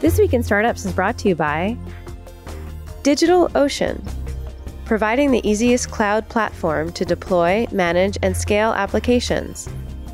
[0.00, 1.76] This Week in Startups is brought to you by
[3.02, 4.00] DigitalOcean,
[4.86, 9.68] providing the easiest cloud platform to deploy, manage, and scale applications.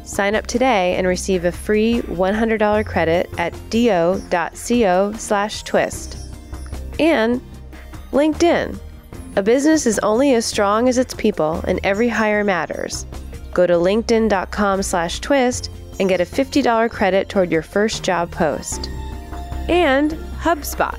[0.05, 6.19] Sign up today and receive a free $100 credit at do.co slash twist.
[6.99, 7.41] And
[8.11, 8.81] LinkedIn.
[9.37, 13.07] A business is only as strong as its people, and every hire matters.
[13.55, 18.91] Go to linkedin.com slash twist and get a $50 credit toward your first job post.
[19.69, 20.99] And HubSpot.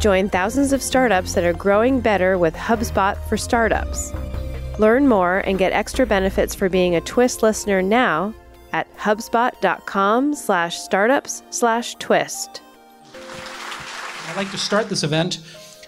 [0.00, 4.12] Join thousands of startups that are growing better with HubSpot for Startups.
[4.78, 8.32] Learn more and get extra benefits for being a Twist listener now
[8.72, 12.62] at hubspot.com slash startups slash twist.
[14.28, 15.40] I'd like to start this event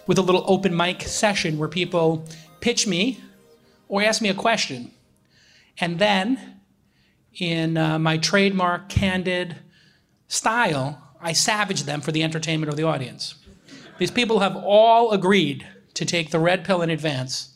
[0.06, 2.24] with a little open mic session where people
[2.60, 3.20] pitch me
[3.88, 4.90] or ask me a question.
[5.78, 6.60] And then,
[7.38, 9.56] in uh, my trademark candid
[10.26, 13.34] style, I savage them for the entertainment of the audience.
[13.98, 17.54] These people have all agreed to take the red pill in advance.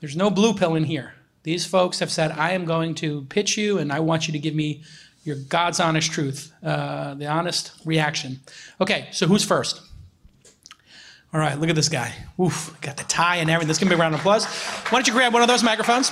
[0.00, 1.14] There's no blue pill in here.
[1.42, 4.38] These folks have said, I am going to pitch you and I want you to
[4.38, 4.82] give me
[5.24, 8.40] your God's honest truth, uh, the honest reaction.
[8.80, 9.82] Okay, so who's first?
[11.34, 12.14] All right, look at this guy.
[12.40, 13.68] Oof, got the tie and everything.
[13.68, 14.46] This can be a round of applause.
[14.46, 16.10] Why don't you grab one of those microphones?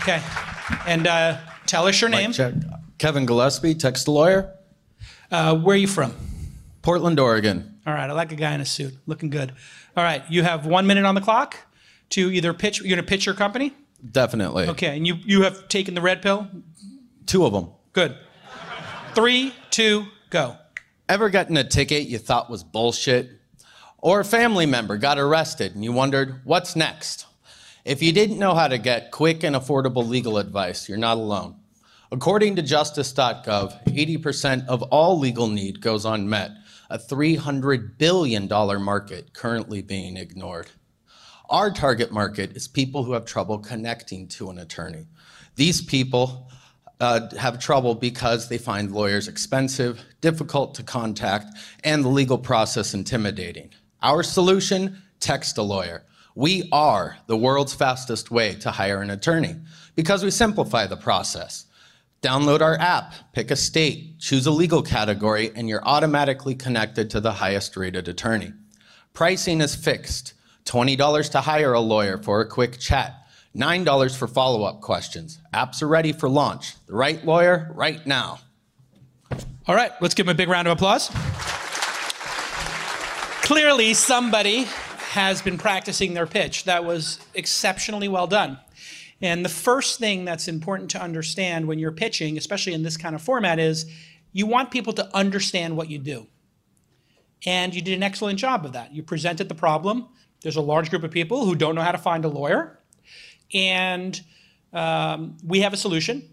[0.00, 0.22] Okay,
[0.86, 2.32] and uh, tell us your name.
[2.98, 4.55] Kevin Gillespie, text lawyer,
[5.30, 6.12] Uh, where are you from?
[6.82, 7.78] Portland, Oregon.
[7.86, 9.52] All right, I like a guy in a suit, looking good.
[9.96, 11.56] All right, you have one minute on the clock
[12.10, 12.80] to either pitch.
[12.80, 13.72] You're gonna pitch your company,
[14.12, 14.68] Definitely.
[14.68, 14.96] okay?
[14.96, 16.48] And you you have taken the red pill.
[17.26, 17.70] Two of them.
[17.92, 18.16] Good.
[19.14, 20.56] Three, two, go.
[21.08, 23.30] Ever gotten a ticket you thought was bullshit?
[23.98, 27.26] Or a family member got arrested and you wondered, what's next?
[27.84, 31.56] If you didn't know how to get quick and affordable legal advice, you're not alone.
[32.12, 36.52] According to justice.gov, 80% of all legal need goes unmet,
[36.88, 40.68] a $300 billion market currently being ignored.
[41.50, 45.06] Our target market is people who have trouble connecting to an attorney.
[45.56, 46.48] These people
[47.00, 51.46] uh, have trouble because they find lawyers expensive, difficult to contact,
[51.82, 53.70] and the legal process intimidating.
[54.02, 56.04] Our solution text a lawyer.
[56.36, 59.56] We are the world's fastest way to hire an attorney
[59.94, 61.65] because we simplify the process.
[62.26, 67.20] Download our app, pick a state, choose a legal category, and you're automatically connected to
[67.20, 68.52] the highest rated attorney.
[69.12, 73.14] Pricing is fixed $20 to hire a lawyer for a quick chat,
[73.54, 75.38] $9 for follow up questions.
[75.54, 76.74] Apps are ready for launch.
[76.86, 78.40] The right lawyer, right now.
[79.68, 81.10] All right, let's give him a big round of applause.
[83.46, 84.64] Clearly, somebody
[85.10, 86.64] has been practicing their pitch.
[86.64, 88.58] That was exceptionally well done.
[89.22, 93.14] And the first thing that's important to understand when you're pitching, especially in this kind
[93.14, 93.86] of format, is
[94.32, 96.26] you want people to understand what you do.
[97.46, 98.94] And you did an excellent job of that.
[98.94, 100.08] You presented the problem.
[100.42, 102.78] There's a large group of people who don't know how to find a lawyer.
[103.54, 104.20] And
[104.72, 106.28] um, we have a solution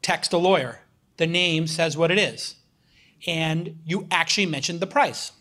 [0.00, 0.80] text a lawyer.
[1.16, 2.56] The name says what it is.
[3.26, 5.32] And you actually mentioned the price.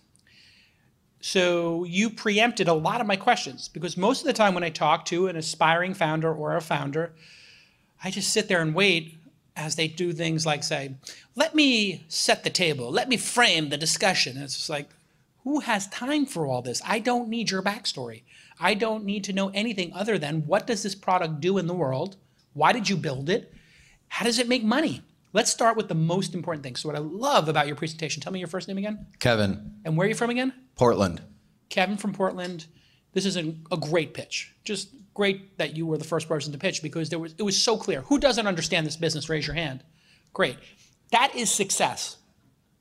[1.25, 4.69] So you preempted a lot of my questions because most of the time when I
[4.69, 7.13] talk to an aspiring founder or a founder,
[8.03, 9.17] I just sit there and wait
[9.55, 10.95] as they do things like say,
[11.33, 14.35] let me set the table, let me frame the discussion.
[14.35, 14.89] And it's just like,
[15.45, 16.81] who has time for all this?
[16.85, 18.23] I don't need your backstory.
[18.59, 21.73] I don't need to know anything other than what does this product do in the
[21.73, 22.17] world?
[22.53, 23.53] Why did you build it?
[24.09, 25.03] How does it make money?
[25.33, 26.75] Let's start with the most important thing.
[26.75, 29.97] So what I love about your presentation, tell me your first name again Kevin, and
[29.97, 30.53] where are you from again?
[30.75, 31.21] Portland.
[31.69, 32.67] Kevin from Portland.
[33.13, 34.53] This is a, a great pitch.
[34.63, 37.59] Just great that you were the first person to pitch because there was it was
[37.59, 38.01] so clear.
[38.01, 39.27] Who doesn't understand this business?
[39.27, 39.83] Raise your hand.
[40.33, 40.57] Great.
[41.11, 42.17] That is success,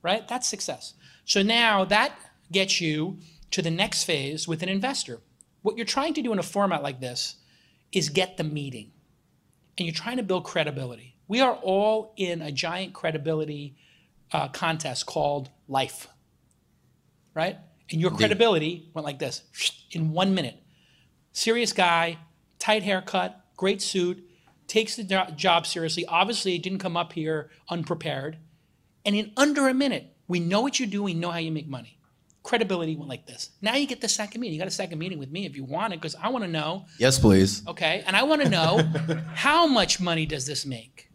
[0.02, 0.26] right?
[0.28, 0.94] That's success.
[1.24, 2.12] So now that
[2.50, 3.18] gets you
[3.50, 5.20] to the next phase with an investor.
[5.62, 7.36] What you're trying to do in a format like this
[7.92, 8.92] is get the meeting.
[9.78, 11.11] And you're trying to build credibility.
[11.28, 13.76] We are all in a giant credibility
[14.32, 16.08] uh, contest called life,
[17.34, 17.56] right?
[17.90, 19.42] And your credibility went like this
[19.90, 20.56] in one minute.
[21.32, 22.18] Serious guy,
[22.58, 24.22] tight haircut, great suit,
[24.66, 25.04] takes the
[25.36, 26.04] job seriously.
[26.06, 28.38] Obviously, he didn't come up here unprepared.
[29.04, 31.68] And in under a minute, we know what you do, we know how you make
[31.68, 31.98] money.
[32.42, 33.50] Credibility went like this.
[33.60, 34.54] Now you get the second meeting.
[34.54, 36.50] You got a second meeting with me if you want it, because I want to
[36.50, 37.62] know Yes, please.
[37.68, 38.02] okay?
[38.06, 38.78] And I want to know
[39.34, 41.08] how much money does this make,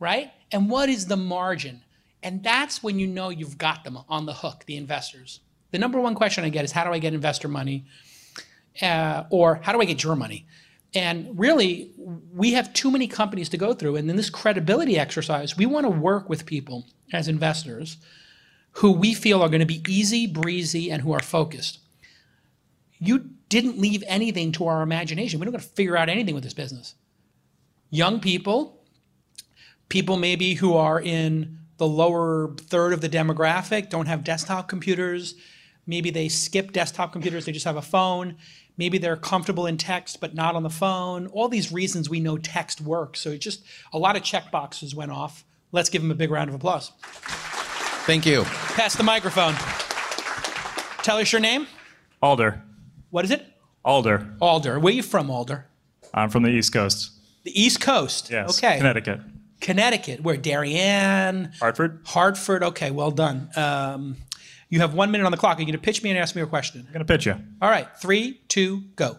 [0.00, 0.32] right?
[0.50, 1.82] And what is the margin?
[2.22, 5.40] And that's when you know you've got them on the hook, the investors.
[5.70, 7.84] The number one question I get is how do I get investor money?
[8.82, 10.46] Uh, or how do I get your money?
[10.94, 11.92] And really,
[12.34, 13.96] we have too many companies to go through.
[13.96, 17.98] And in this credibility exercise, we want to work with people as investors
[18.72, 21.78] who we feel are going to be easy breezy and who are focused.
[22.98, 25.40] You didn't leave anything to our imagination.
[25.40, 26.94] We don't got to figure out anything with this business.
[27.90, 28.79] Young people,
[29.90, 35.34] people maybe who are in the lower third of the demographic, don't have desktop computers.
[35.86, 38.36] Maybe they skip desktop computers, they just have a phone.
[38.78, 41.26] Maybe they're comfortable in text but not on the phone.
[41.26, 43.20] All these reasons we know text works.
[43.20, 45.44] So just a lot of check boxes went off.
[45.72, 46.92] Let's give them a big round of applause.
[48.06, 48.44] Thank you.
[48.44, 49.54] Pass the microphone.
[51.02, 51.66] Tell us your name.
[52.22, 52.62] Alder.
[53.10, 53.46] What is it?
[53.84, 54.34] Alder.
[54.40, 54.78] Alder.
[54.78, 55.66] Where are you from, Alder?
[56.12, 57.12] I'm from the East Coast.
[57.44, 58.30] The East Coast.
[58.30, 58.58] Yes.
[58.58, 58.76] Okay.
[58.76, 59.20] Connecticut.
[59.60, 60.22] Connecticut.
[60.22, 60.36] Where?
[60.36, 61.52] Darien.
[61.60, 62.00] Hartford.
[62.04, 62.62] Hartford.
[62.62, 63.50] Okay, well done.
[63.56, 64.16] Um,
[64.68, 65.58] you have one minute on the clock.
[65.58, 66.84] Are you going to pitch me and ask me a question?
[66.86, 67.34] I'm gonna pitch you.
[67.60, 67.88] All right.
[68.00, 69.18] Three, two, go.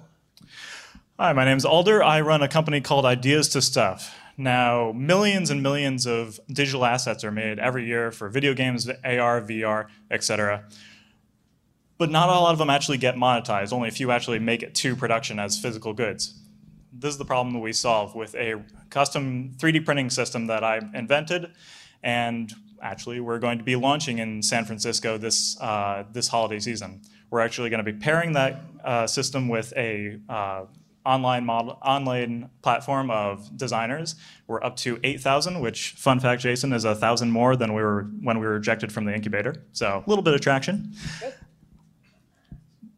[1.19, 2.01] Hi, my name's Alder.
[2.01, 4.15] I run a company called Ideas to Stuff.
[4.37, 9.41] Now, millions and millions of digital assets are made every year for video games, AR,
[9.41, 10.63] VR, etc.
[11.99, 13.71] But not a lot of them actually get monetized.
[13.71, 16.40] Only a few actually make it to production as physical goods.
[16.93, 20.81] This is the problem that we solve with a custom 3D printing system that I
[20.93, 21.51] invented,
[22.03, 27.01] and actually we're going to be launching in San Francisco this uh, this holiday season.
[27.29, 30.65] We're actually going to be pairing that uh, system with a uh,
[31.05, 34.15] online model, online platform of designers.
[34.47, 38.03] We're up to 8,000, which, fun fact, Jason, is a thousand more than we were
[38.21, 39.63] when we were ejected from the incubator.
[39.71, 40.93] So a little bit of traction.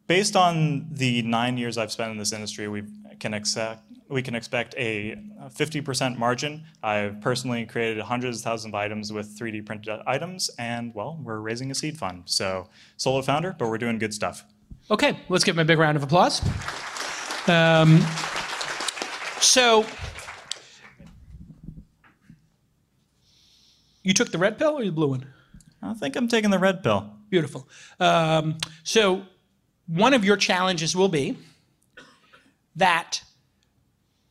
[0.07, 2.83] Based on the nine years I've spent in this industry, we
[3.19, 6.63] can expect we can expect a 50% margin.
[6.83, 11.39] I've personally created hundreds of thousands of items with 3D printed items, and well, we're
[11.39, 12.23] raising a seed fund.
[12.25, 14.45] So solo founder, but we're doing good stuff.
[14.91, 16.41] Okay, let's give him a big round of applause.
[17.47, 17.99] Um,
[19.39, 19.85] so,
[24.03, 25.25] you took the red pill or the blue one?
[25.81, 27.09] I think I'm taking the red pill.
[27.29, 27.67] Beautiful.
[27.99, 29.23] Um, so,
[29.87, 31.37] one of your challenges will be
[32.75, 33.23] that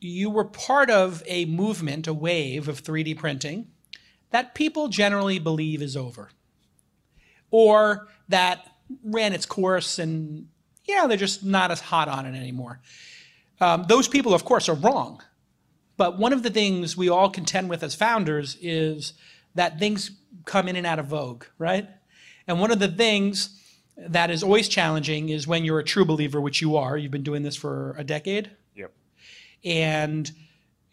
[0.00, 3.68] you were part of a movement, a wave of 3D printing
[4.30, 6.30] that people generally believe is over,
[7.50, 8.66] or that
[9.04, 10.48] ran its course and
[10.84, 12.80] yeah, they're just not as hot on it anymore.
[13.60, 15.22] Um, those people, of course, are wrong.
[15.96, 19.12] But one of the things we all contend with as founders is
[19.54, 20.10] that things
[20.44, 21.88] come in and out of vogue, right?
[22.48, 23.61] And one of the things
[23.96, 26.96] that is always challenging is when you're a true believer, which you are.
[26.96, 28.50] You've been doing this for a decade.
[28.74, 28.92] Yep.
[29.64, 30.30] And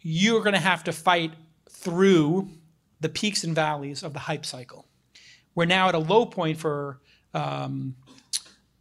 [0.00, 1.32] you're going to have to fight
[1.68, 2.48] through
[3.00, 4.86] the peaks and valleys of the hype cycle.
[5.54, 7.00] We're now at a low point for
[7.34, 7.96] um,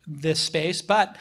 [0.06, 1.16] this space, but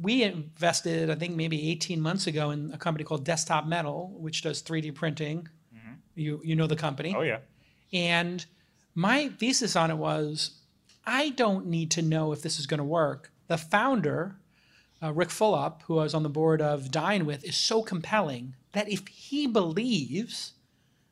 [0.00, 4.42] we invested, I think, maybe 18 months ago in a company called Desktop Metal, which
[4.42, 5.48] does 3D printing.
[6.14, 7.14] You, you know the company.
[7.16, 7.38] Oh yeah.
[7.92, 8.44] And
[8.94, 10.61] my thesis on it was
[11.04, 13.30] I don't need to know if this is going to work.
[13.48, 14.36] The founder,
[15.02, 18.54] uh, Ric Fulop, who I was on the board of Dine with, is so compelling
[18.72, 20.52] that if he believes,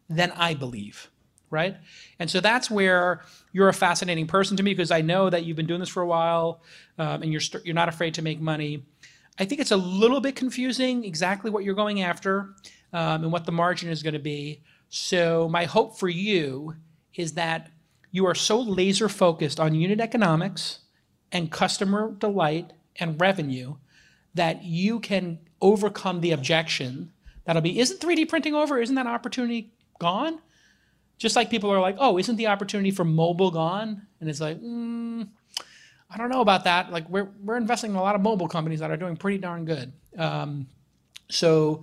[0.09, 1.11] then I believe,
[1.51, 1.77] right?
[2.19, 3.23] And so that's where
[3.53, 6.03] you're a fascinating person to me because I know that you've been doing this for
[6.03, 6.63] a while
[6.99, 8.85] um, and you're, st- you're not afraid to make money.
[9.39, 12.55] I think it's a little bit confusing exactly what you're going after
[12.93, 14.63] um, and what the margin is going to be.
[14.89, 16.75] So, my hope for you
[17.15, 17.71] is that
[18.11, 20.81] you are so laser focused on unit economics
[21.33, 23.77] and customer delight and revenue
[24.35, 27.13] that you can overcome the objection
[27.45, 28.79] that'll be isn't 3D printing over?
[28.79, 30.39] Isn't that opportunity gone?
[31.19, 34.07] Just like people are like, oh, isn't the opportunity for mobile gone?
[34.21, 35.29] And it's like, mm,
[36.11, 36.91] I don't know about that.
[36.91, 39.65] Like we're we're investing in a lot of mobile companies that are doing pretty darn
[39.65, 39.93] good.
[40.17, 40.67] Um,
[41.29, 41.83] so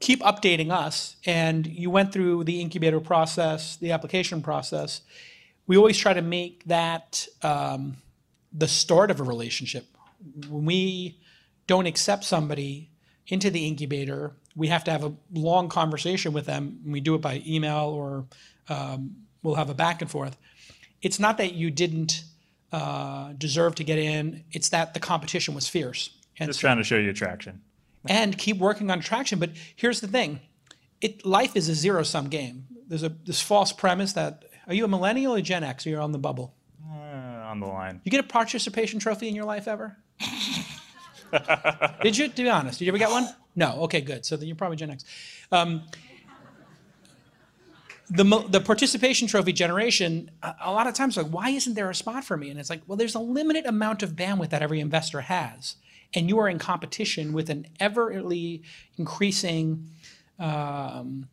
[0.00, 1.16] keep updating us.
[1.26, 5.02] And you went through the incubator process, the application process.
[5.68, 7.98] We always try to make that um,
[8.52, 9.86] the start of a relationship.
[10.48, 11.20] When we
[11.68, 12.90] don't accept somebody
[13.28, 16.80] into the incubator, we have to have a long conversation with them.
[16.86, 18.24] We do it by email or
[18.68, 20.36] um, we'll have a back and forth.
[21.02, 22.24] It's not that you didn't
[22.72, 26.10] uh, deserve to get in, it's that the competition was fierce.
[26.38, 27.62] And Just trying to show you traction.
[28.08, 29.38] and keep working on traction.
[29.38, 30.40] But here's the thing:
[31.00, 32.66] it life is a zero sum game.
[32.86, 35.86] There's a this false premise that are you a millennial or Gen X?
[35.86, 36.54] Or you're on the bubble.
[36.88, 38.00] Uh, on the line.
[38.04, 39.96] You get a participation trophy in your life ever?
[42.02, 42.28] Did you?
[42.28, 43.28] To be honest, did you ever get one?
[43.54, 43.82] No.
[43.82, 44.24] Okay, good.
[44.24, 45.04] So then you're probably Gen X.
[45.52, 45.82] Um,
[48.10, 51.94] the, the participation trophy generation, a, a lot of times, like, why isn't there a
[51.94, 52.50] spot for me?
[52.50, 55.76] And it's like, well, there's a limited amount of bandwidth that every investor has.
[56.14, 58.62] And you are in competition with an everly
[58.96, 59.90] increasing
[60.38, 61.28] um,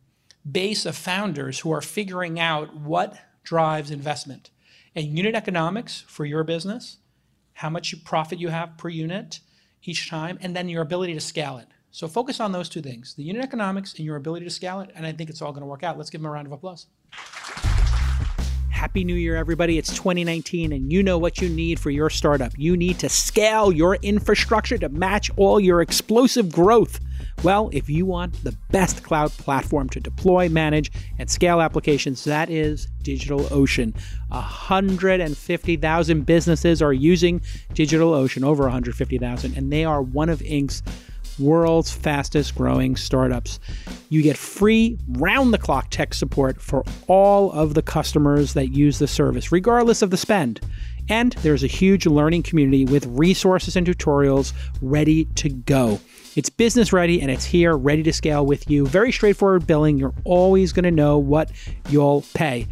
[0.50, 3.16] base of founders who are figuring out what
[3.46, 4.50] drives investment.
[4.94, 6.96] and unit economics for your business,
[7.52, 9.40] how much profit you have per unit
[9.82, 11.68] each time, and then your ability to scale it.
[11.90, 14.90] So focus on those two things, the unit economics and your ability to scale it,
[14.94, 15.98] and I think it's all gonna work out.
[15.98, 16.86] Let's give them a round of applause.
[18.70, 19.76] Happy New Year, everybody.
[19.76, 22.52] It's 2019, and you know what you need for your startup.
[22.56, 27.00] You need to scale your infrastructure to match all your explosive growth.
[27.42, 32.50] Well, if you want the best cloud platform to deploy, manage, and scale applications, that
[32.50, 33.94] is DigitalOcean.
[34.28, 37.40] 150,000 businesses are using
[37.74, 40.82] DigitalOcean, over 150,000, and they are one of Inc.'s
[41.38, 43.60] world's fastest growing startups.
[44.08, 48.98] You get free round the clock tech support for all of the customers that use
[48.98, 50.60] the service, regardless of the spend.
[51.08, 56.00] And there's a huge learning community with resources and tutorials ready to go.
[56.36, 58.86] It's business ready and it's here ready to scale with you.
[58.86, 59.96] Very straightforward billing.
[59.96, 61.50] You're always going to know what
[61.88, 62.66] you'll pay.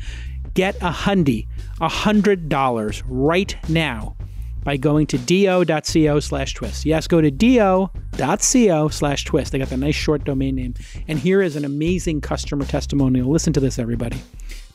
[0.53, 1.49] Get a hundy,
[1.81, 4.17] a hundred dollars right now
[4.65, 6.85] by going to do.co slash twist.
[6.85, 9.53] Yes, go to do.co slash twist.
[9.53, 10.75] They got the nice short domain name.
[11.09, 13.31] And here is an amazing customer testimonial.
[13.31, 14.21] Listen to this, everybody.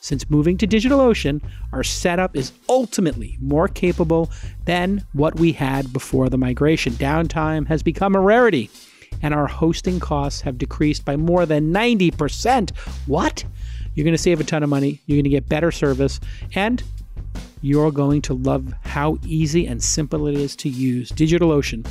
[0.02, 1.42] Since moving to DigitalOcean,
[1.74, 4.32] our setup is ultimately more capable
[4.66, 6.94] than what we had before the migration.
[6.94, 8.70] Downtime has become a rarity,
[9.22, 12.76] and our hosting costs have decreased by more than 90%.
[13.08, 13.44] What?
[13.94, 16.20] You're going to save a ton of money, you're going to get better service,
[16.56, 16.82] and
[17.62, 21.12] you're going to love how easy and simple it is to use.
[21.12, 21.86] DigitalOcean,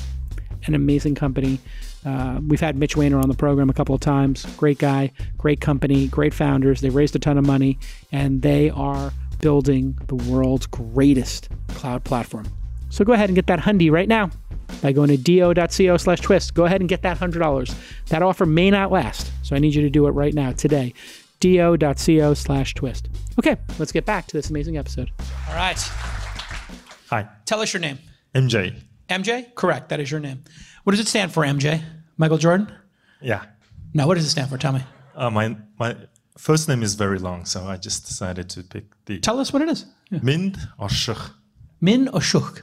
[0.67, 1.59] an amazing company.
[2.05, 4.47] Uh, we've had Mitch Wainer on the program a couple of times.
[4.57, 6.81] Great guy, great company, great founders.
[6.81, 7.79] They raised a ton of money,
[8.13, 12.47] and they are building the world's greatest cloud platform.
[12.91, 14.31] So go ahead and get that hundy right now
[14.83, 16.55] by going to do.co slash twist.
[16.55, 17.75] Go ahead and get that $100.
[18.09, 20.95] That offer may not last, so I need you to do it right now, today.
[21.41, 23.09] do.co slash twist.
[23.39, 25.11] Okay, let's get back to this amazing episode.
[25.49, 25.79] All right.
[27.11, 27.99] Hi, Tell us your name.
[28.35, 28.75] MJ.
[29.09, 29.55] MJ?
[29.55, 29.89] Correct.
[29.89, 30.43] That is your name.
[30.85, 31.83] What does it stand for, MJ?
[32.17, 32.71] Michael Jordan?
[33.21, 33.45] Yeah.
[33.95, 34.59] No, what does it stand for?
[34.59, 34.83] Tell me.
[35.17, 35.97] Uh, my my
[36.37, 39.63] first name is very long, so I just decided to pick the Tell us what
[39.63, 39.87] it is.
[40.11, 40.21] Yeah.
[40.23, 41.35] Mind or Shuk.
[41.81, 42.63] Min Oshuk.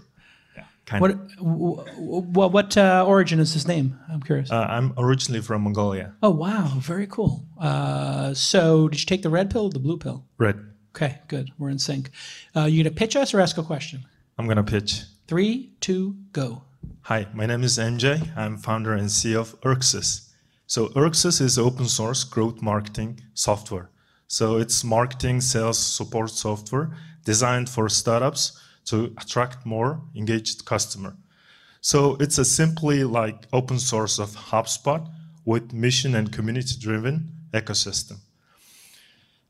[0.86, 1.36] Kind What, of.
[1.38, 3.98] w- w- what, what uh, origin is his name?
[4.08, 4.52] I'm curious.
[4.52, 6.14] Uh, I'm originally from Mongolia.
[6.22, 6.74] oh, wow.
[6.78, 7.44] Very cool.
[7.60, 10.26] Uh, so, did you take the red pill or the blue pill?
[10.38, 10.60] Red.
[10.96, 11.50] Okay, good.
[11.58, 12.12] We're in sync.
[12.56, 14.06] Uh, you going to pitch us or ask a question?
[14.38, 15.02] I'm gonna pitch.
[15.28, 16.62] Three, two, go.
[17.02, 18.38] Hi, my name is MJ.
[18.38, 20.30] I'm founder and CEO of Erxes.
[20.68, 23.90] So Erxes is open source growth marketing software.
[24.28, 31.16] So it's marketing, sales, support software designed for startups to attract more engaged customer.
[31.82, 35.10] So it's a simply like open source of HubSpot
[35.44, 38.20] with mission and community driven ecosystem.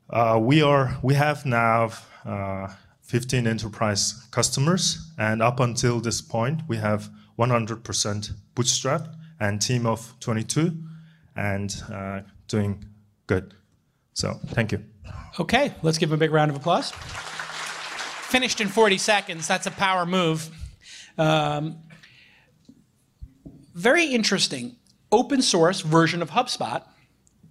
[0.08, 1.90] Uh, we are we have now
[2.24, 2.68] uh,
[3.06, 7.08] 15 enterprise customers, and up until this point, we have
[7.38, 9.08] 100% bootstrap
[9.38, 10.76] and team of 22,
[11.36, 12.84] and uh, doing
[13.26, 13.54] good.
[14.14, 14.82] So thank you.
[15.38, 16.90] Okay, let's give him a big round of applause.
[16.90, 19.46] Finished in 40 seconds.
[19.46, 20.50] That's a power move.
[21.18, 21.78] Um,
[23.74, 24.76] very interesting.
[25.12, 26.82] Open source version of HubSpot,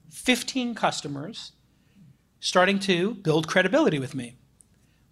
[0.10, 1.54] 15 customers,
[2.40, 4.36] starting to build credibility with me.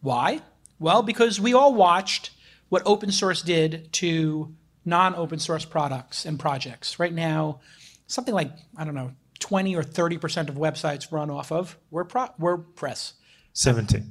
[0.03, 0.41] Why?
[0.79, 2.31] Well, because we all watched
[2.69, 4.53] what open source did to
[4.85, 6.99] non open source products and projects.
[6.99, 7.61] Right now,
[8.05, 13.13] something like, I don't know, 20 or 30% of websites run off of WordPress.
[13.53, 14.03] 70.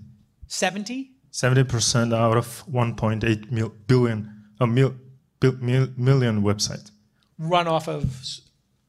[0.47, 1.11] 70?
[1.31, 4.95] 70% out of 1.8 mil, billion, a mil,
[5.41, 6.91] bil, mil, million website.
[7.39, 8.25] run off of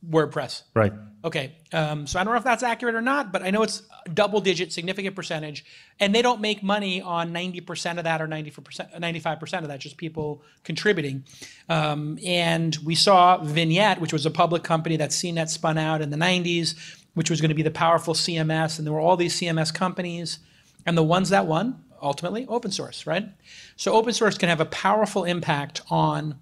[0.09, 0.63] WordPress.
[0.73, 0.93] Right.
[1.25, 3.83] Okay, um, so I don't know if that's accurate or not, but I know it's
[4.13, 5.63] double digit, significant percentage,
[6.01, 9.95] and they don't make money on 90% of that or 90%, 95% of that, just
[9.95, 11.23] people contributing.
[11.69, 16.09] Um, and we saw Vignette, which was a public company that CNET spun out in
[16.09, 16.75] the 90s,
[17.13, 20.39] which was going to be the powerful CMS, and there were all these CMS companies,
[20.85, 23.29] and the ones that won, ultimately, open source, right?
[23.77, 26.39] So open source can have a powerful impact on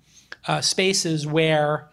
[0.48, 1.92] uh, spaces where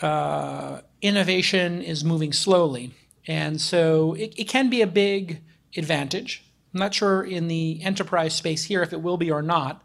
[0.00, 2.92] uh, innovation is moving slowly.
[3.26, 5.40] And so it, it can be a big
[5.76, 6.44] advantage.
[6.74, 9.82] I'm not sure in the enterprise space here if it will be or not,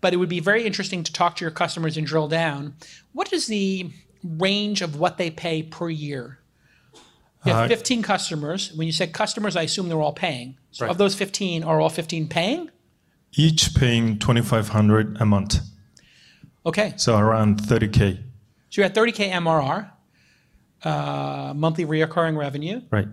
[0.00, 2.74] but it would be very interesting to talk to your customers and drill down.
[3.12, 3.90] What is the
[4.22, 6.38] range of what they pay per year?
[7.44, 8.72] You have Uh, 15 customers.
[8.74, 10.56] When you said customers, I assume they're all paying.
[10.72, 10.90] So Right.
[10.90, 12.70] of those 15, are all 15 paying?
[13.32, 15.60] Each paying 2,500 a month.
[16.66, 16.92] Okay.
[16.96, 18.18] So around 30K.
[18.68, 19.90] So you're at 30K MRR,
[20.84, 22.80] uh, monthly reoccurring revenue.
[22.90, 23.08] Right.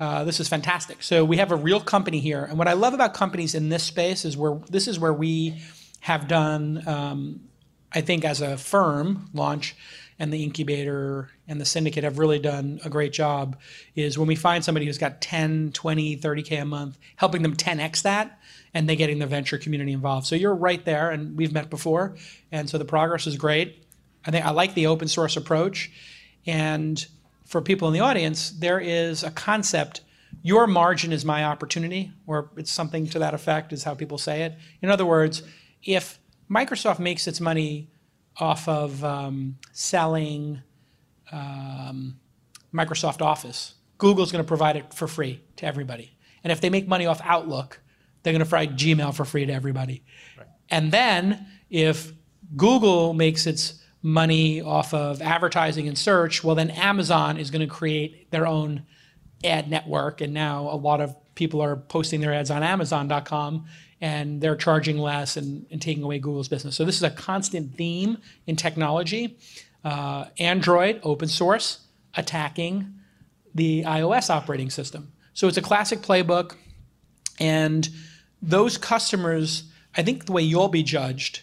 [0.00, 1.02] Uh, this is fantastic.
[1.02, 3.84] So we have a real company here, and what I love about companies in this
[3.84, 5.62] space is where this is where we
[6.00, 7.40] have done, um,
[7.92, 9.76] I think, as a firm launch,
[10.18, 13.56] and the incubator and the syndicate have really done a great job.
[13.94, 18.02] Is when we find somebody who's got 10, 20, 30k a month, helping them 10x
[18.02, 18.40] that,
[18.74, 20.26] and they getting the venture community involved.
[20.26, 22.16] So you're right there, and we've met before,
[22.50, 23.86] and so the progress is great.
[24.24, 25.90] I think I like the open source approach,
[26.46, 27.06] and
[27.44, 30.00] for people in the audience, there is a concept.
[30.42, 34.42] Your margin is my opportunity, or it's something to that effect, is how people say
[34.42, 34.54] it.
[34.80, 35.42] In other words,
[35.84, 36.18] if
[36.50, 37.90] Microsoft makes its money
[38.38, 40.62] off of um, selling
[41.30, 42.18] um,
[42.72, 46.16] Microsoft Office, Google's going to provide it for free to everybody.
[46.42, 47.80] And if they make money off Outlook,
[48.22, 50.04] they're going to provide Gmail for free to everybody.
[50.38, 50.46] Right.
[50.70, 52.12] And then if
[52.56, 57.72] Google makes its money off of advertising and search, well, then Amazon is going to
[57.72, 58.84] create their own
[59.44, 60.20] ad network.
[60.20, 63.66] And now a lot of people are posting their ads on Amazon.com
[64.00, 66.76] and they're charging less and, and taking away Google's business.
[66.76, 69.38] So this is a constant theme in technology.
[69.84, 72.92] Uh, Android, open source, attacking
[73.54, 75.12] the iOS operating system.
[75.34, 76.56] So it's a classic playbook.
[77.38, 77.88] And
[78.40, 79.64] those customers,
[79.96, 81.42] I think the way you'll be judged,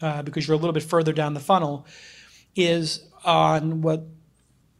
[0.00, 1.86] uh, because you're a little bit further down the funnel,
[2.56, 4.06] is on what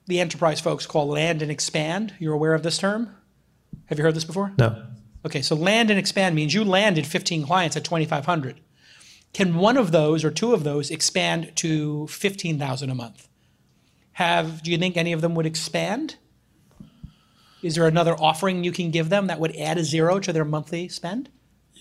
[0.07, 2.15] the enterprise folks call land and expand.
[2.19, 3.15] You're aware of this term?
[3.87, 4.53] Have you heard this before?
[4.59, 4.87] No.
[5.25, 8.61] Okay, so land and expand means you landed 15 clients at 2,500.
[9.33, 13.29] Can one of those or two of those expand to 15,000 a month?
[14.13, 16.17] Have do you think any of them would expand?
[17.63, 20.45] Is there another offering you can give them that would add a zero to their
[20.45, 21.31] monthly spend?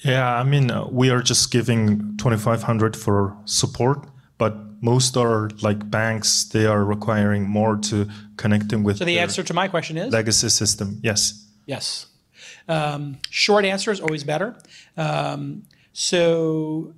[0.03, 4.05] Yeah, I mean, uh, we are just giving 2,500 for support,
[4.37, 6.43] but most are like banks.
[6.43, 8.97] They are requiring more to connect them with.
[8.97, 10.99] So the answer to my question is legacy system.
[11.01, 11.47] Yes.
[11.65, 12.07] Yes.
[12.67, 14.57] Um, short answer is always better.
[14.97, 16.93] Um, so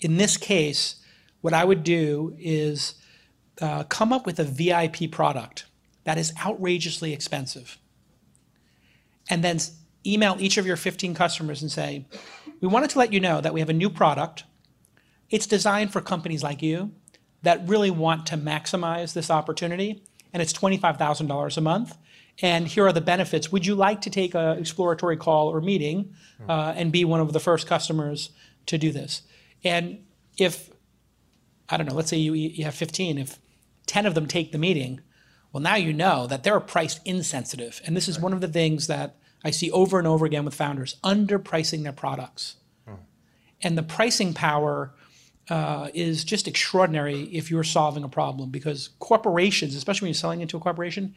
[0.00, 0.96] in this case,
[1.40, 2.94] what I would do is
[3.60, 5.66] uh, come up with a VIP product
[6.04, 7.78] that is outrageously expensive.
[9.30, 9.58] And then
[10.06, 12.06] email each of your 15 customers and say,
[12.60, 14.44] we wanted to let you know that we have a new product.
[15.30, 16.92] It's designed for companies like you
[17.42, 21.96] that really want to maximize this opportunity, and it's $25,000 a month
[22.40, 23.50] and here are the benefits.
[23.50, 26.14] Would you like to take an exploratory call or meeting
[26.48, 28.30] uh, and be one of the first customers
[28.66, 29.22] to do this?
[29.64, 30.04] And
[30.38, 30.70] if,
[31.68, 33.38] I don't know, let's say you, you have 15, if
[33.86, 35.00] 10 of them take the meeting,
[35.52, 37.80] well, now you know that they're price insensitive.
[37.84, 40.54] And this is one of the things that I see over and over again with
[40.54, 42.56] founders underpricing their products.
[43.62, 44.94] And the pricing power
[45.50, 50.40] uh, is just extraordinary if you're solving a problem because corporations, especially when you're selling
[50.40, 51.14] into a corporation,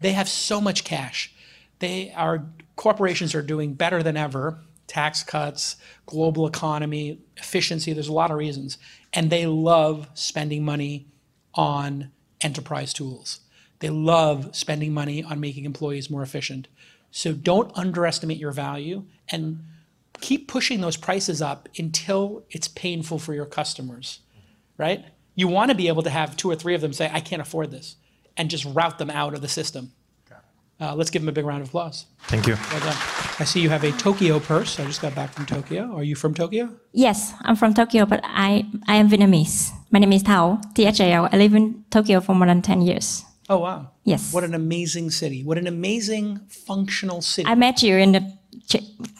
[0.00, 1.32] they have so much cash.
[1.80, 4.60] They are corporations are doing better than ever.
[4.86, 7.92] Tax cuts, global economy, efficiency.
[7.92, 8.78] There's a lot of reasons,
[9.12, 11.08] and they love spending money
[11.54, 13.40] on enterprise tools.
[13.78, 16.68] They love spending money on making employees more efficient.
[17.12, 19.62] So don't underestimate your value and
[20.20, 24.20] keep pushing those prices up until it's painful for your customers,
[24.78, 25.04] right?
[25.34, 27.42] You want to be able to have two or three of them say, I can't
[27.42, 27.96] afford this
[28.36, 29.92] and just route them out of the system.
[30.80, 32.06] Uh, let's give them a big round of applause.
[32.22, 32.54] Thank you.
[32.54, 32.96] Well done.
[33.38, 34.80] I see you have a Tokyo purse.
[34.80, 35.94] I just got back from Tokyo.
[35.94, 36.70] Are you from Tokyo?
[36.92, 39.70] Yes, I'm from Tokyo, but I, I am Vietnamese.
[39.92, 41.28] My name is Thao, T-H-A-L.
[41.30, 43.24] I live in Tokyo for more than 10 years.
[43.48, 43.90] Oh, wow.
[44.04, 44.32] Yes.
[44.32, 45.42] What an amazing city.
[45.44, 47.48] What an amazing functional city.
[47.48, 48.38] I met you in the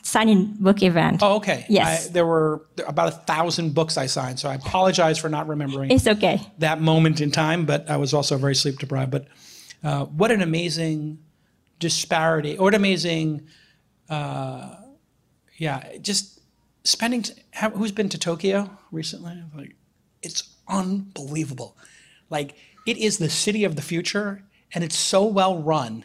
[0.02, 1.20] signing book event.
[1.22, 1.66] Oh, okay.
[1.68, 2.08] Yes.
[2.08, 5.90] I, there were about a thousand books I signed, so I apologize for not remembering.
[5.90, 6.40] It's okay.
[6.58, 9.10] That moment in time, but I was also very sleep deprived.
[9.10, 9.26] But
[9.82, 11.18] uh, what an amazing
[11.78, 13.48] disparity, what amazing,
[14.08, 14.76] uh,
[15.56, 16.40] yeah, just
[16.84, 17.24] spending.
[17.74, 19.42] who's been to Tokyo recently?
[19.54, 19.74] Like,
[20.22, 21.76] it's unbelievable.
[22.30, 22.54] Like,
[22.86, 24.42] it is the city of the future,
[24.74, 26.04] and it's so well run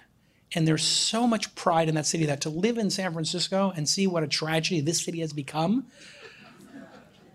[0.56, 3.88] and there's so much pride in that city that to live in San Francisco and
[3.88, 5.86] see what a tragedy this city has become,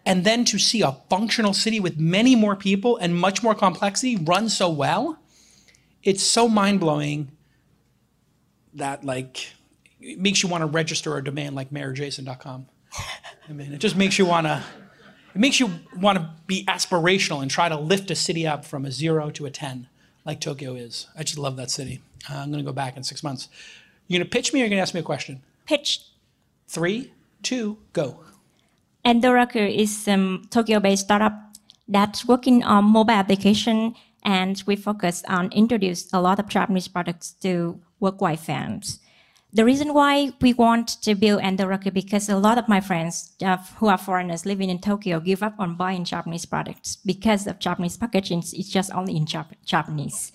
[0.07, 4.17] and then to see a functional city with many more people and much more complexity
[4.17, 5.19] run so well,
[6.03, 7.31] it's so mind blowing
[8.75, 9.53] that like
[10.01, 12.67] it makes you want to register a domain like mayorjason.com.
[13.49, 14.63] I mean, it just makes you want to.
[15.35, 18.85] It makes you want to be aspirational and try to lift a city up from
[18.85, 19.89] a zero to a 10,
[20.25, 21.07] like Tokyo is.
[21.17, 22.03] I just love that city.
[22.31, 23.49] Uh, I'm going to go back in six months.
[24.09, 25.43] You're going to pitch me or you're going to ask me a question?
[25.67, 26.03] Pitch.
[26.69, 28.21] Three, two, go.
[29.05, 31.35] Endoraku is a um, Tokyo-based startup
[31.89, 37.33] that's working on mobile application, and we focus on introduce a lot of Japanese products
[37.43, 39.01] to worldwide fans.
[39.53, 43.59] The reason why we want to build Endoraku because a lot of my friends uh,
[43.77, 47.99] who are foreigners living in Tokyo give up on buying Japanese products because of Japanese
[47.99, 48.39] packaging.
[48.39, 50.33] It's just only in Jap- Japanese.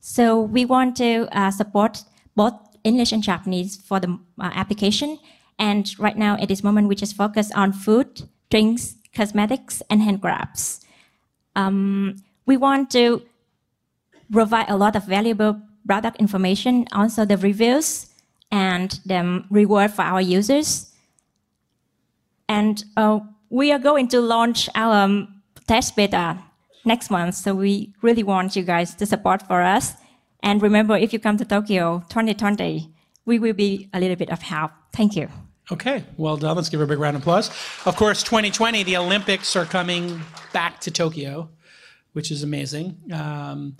[0.00, 2.04] So we want to uh, support
[2.36, 2.54] both
[2.84, 5.18] English and Japanese for the uh, application.
[5.58, 10.20] And right now, at this moment, we just focus on food, drinks, cosmetics, and hand
[10.20, 10.84] grabs.
[11.56, 13.22] Um, we want to
[14.30, 18.12] provide a lot of valuable product information, also the reviews
[18.50, 20.92] and the reward for our users.
[22.48, 26.38] And uh, we are going to launch our um, test beta
[26.84, 27.34] next month.
[27.34, 29.94] So we really want you guys to support for us.
[30.42, 32.92] And remember, if you come to Tokyo 2020,
[33.24, 34.70] we will be a little bit of help.
[34.92, 35.28] Thank you.
[35.72, 36.54] Okay, well done.
[36.54, 37.48] Let's give her a big round of applause.
[37.86, 40.20] Of course, 2020, the Olympics are coming
[40.52, 41.50] back to Tokyo,
[42.12, 42.96] which is amazing.
[43.12, 43.76] Um,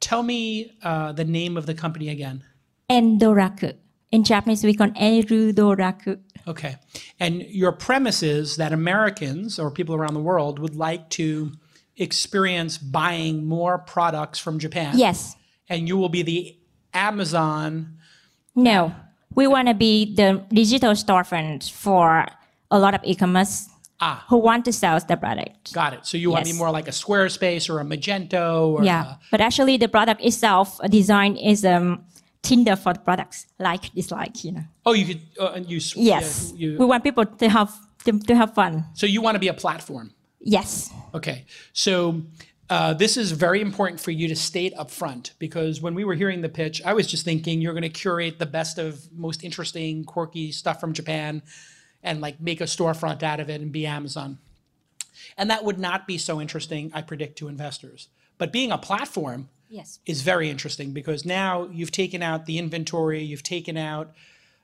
[0.00, 2.44] tell me uh, the name of the company again.
[2.90, 3.74] Endoraku.
[4.10, 6.18] In Japanese, we call Erudoraku.
[6.46, 6.76] Okay.
[7.20, 11.52] And your premise is that Americans or people around the world would like to
[11.96, 14.96] experience buying more products from Japan.
[14.96, 15.36] Yes.
[15.68, 16.56] And you will be the
[16.94, 17.98] Amazon.
[18.54, 18.94] No.
[19.34, 22.26] We want to be the digital storefront for
[22.70, 23.68] a lot of e-commerce
[24.00, 24.24] Ah.
[24.28, 25.72] who want to sell the product.
[25.74, 26.06] Got it.
[26.06, 29.40] So you want to be more like a Squarespace or a Magento or Yeah, but
[29.40, 32.04] actually the product itself, design is um,
[32.42, 34.64] Tinder for the products, like, dislike, you know.
[34.86, 37.74] oh, you could uh, and you Yes, yeah, you, we want people to have
[38.04, 38.84] to, to have fun.
[38.94, 40.12] so you want to be a platform.
[40.40, 42.22] Yes, Okay, so
[42.70, 46.14] uh, this is very important for you to state up front because when we were
[46.14, 49.42] hearing the pitch, I was just thinking you're going to curate the best of most
[49.42, 51.42] interesting, quirky stuff from Japan
[52.02, 54.38] and like make a storefront out of it and be Amazon.
[55.36, 58.08] And that would not be so interesting, I predict, to investors.
[58.36, 63.22] But being a platform yes, is very interesting because now you've taken out the inventory,
[63.22, 64.12] you've taken out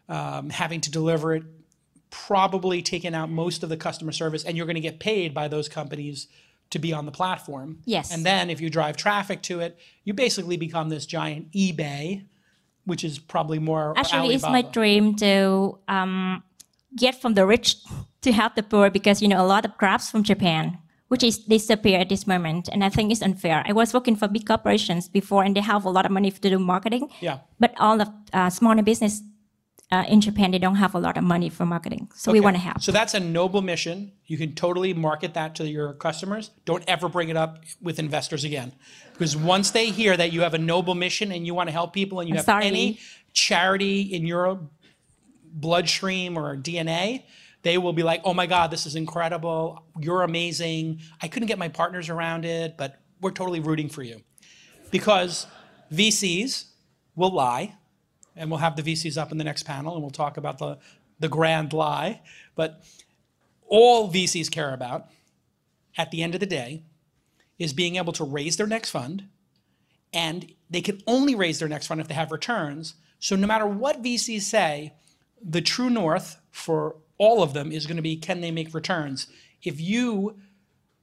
[0.08, 1.44] um, having to deliver it,
[2.10, 5.48] probably taken out most of the customer service, and you're going to get paid by
[5.48, 6.28] those companies
[6.70, 7.78] to be on the platform.
[7.84, 8.12] Yes.
[8.12, 12.24] And then if you drive traffic to it, you basically become this giant eBay,
[12.84, 16.42] which is probably more or actually, it's my dream to um,
[16.96, 17.76] get from the rich
[18.22, 20.78] to help the poor because you know a lot of crafts from Japan,
[21.14, 23.62] which is disappear at this moment, and I think it's unfair.
[23.68, 26.40] I was working for big corporations before, and they have a lot of money to
[26.40, 27.08] do marketing.
[27.20, 27.38] Yeah.
[27.60, 29.22] But all the uh, smaller business
[29.92, 32.56] uh, in Japan, they don't have a lot of money for marketing, so we want
[32.56, 32.82] to help.
[32.82, 34.10] So that's a noble mission.
[34.26, 36.50] You can totally market that to your customers.
[36.64, 38.72] Don't ever bring it up with investors again.
[39.12, 41.92] Because once they hear that you have a noble mission and you want to help
[41.92, 42.66] people and you I'm have sorry.
[42.66, 42.98] any
[43.32, 44.68] charity in your
[45.52, 47.22] bloodstream or DNA,
[47.64, 49.84] they will be like, oh my God, this is incredible.
[49.98, 51.00] You're amazing.
[51.20, 54.20] I couldn't get my partners around it, but we're totally rooting for you.
[54.90, 55.46] Because
[55.90, 56.66] VCs
[57.16, 57.74] will lie,
[58.36, 60.78] and we'll have the VCs up in the next panel and we'll talk about the,
[61.20, 62.20] the grand lie.
[62.54, 62.84] But
[63.66, 65.06] all VCs care about
[65.96, 66.82] at the end of the day
[67.58, 69.28] is being able to raise their next fund.
[70.12, 72.94] And they can only raise their next fund if they have returns.
[73.18, 74.92] So no matter what VCs say,
[75.42, 79.28] the true north for all of them is going to be can they make returns?
[79.62, 80.36] If you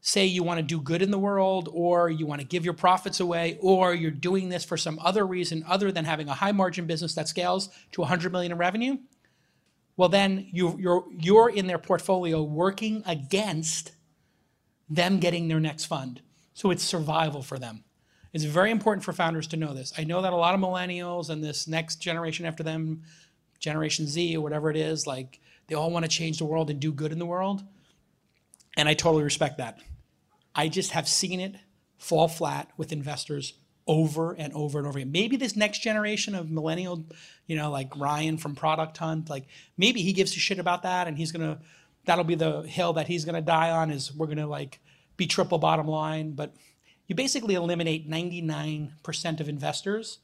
[0.02, 2.74] say you want to do good in the world or you want to give your
[2.74, 6.52] profits away or you're doing this for some other reason other than having a high
[6.52, 8.97] margin business that scales to 100 million in revenue,
[9.97, 13.91] well then you, you're you're in their portfolio working against
[14.89, 16.21] them getting their next fund.
[16.54, 17.84] So it's survival for them.
[18.34, 19.93] It's very important for founders to know this.
[19.97, 23.04] I know that a lot of millennials and this next generation after them,
[23.60, 25.39] Generation Z or whatever it is, like
[25.71, 27.63] they all want to change the world and do good in the world.
[28.75, 29.79] And I totally respect that.
[30.53, 31.55] I just have seen it
[31.97, 33.53] fall flat with investors
[33.88, 35.13] over and over and over again.
[35.13, 37.05] Maybe this next generation of millennial,
[37.47, 41.07] you know, like Ryan from Product Hunt, like maybe he gives a shit about that
[41.07, 41.60] and he's gonna
[42.03, 44.81] that'll be the hill that he's gonna die on is we're gonna like
[45.15, 46.34] be triple bottom line.
[46.34, 46.53] But
[47.07, 50.19] you basically eliminate 99% of investors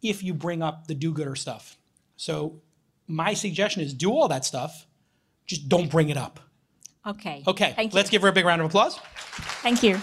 [0.00, 1.76] if you bring up the do-gooder stuff.
[2.16, 2.62] So
[3.06, 4.86] my suggestion is do all that stuff,
[5.46, 6.40] just don't bring it up.
[7.06, 7.42] Okay.
[7.46, 8.98] Okay, Thank let's give her a big round of applause.
[9.62, 10.00] Thank you.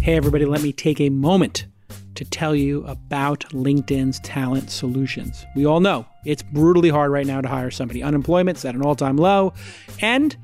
[0.00, 1.66] Hey, everybody, let me take a moment
[2.14, 5.44] to tell you about LinkedIn's talent solutions.
[5.56, 8.02] We all know it's brutally hard right now to hire somebody.
[8.02, 9.52] Unemployment's at an all time low,
[10.00, 10.36] and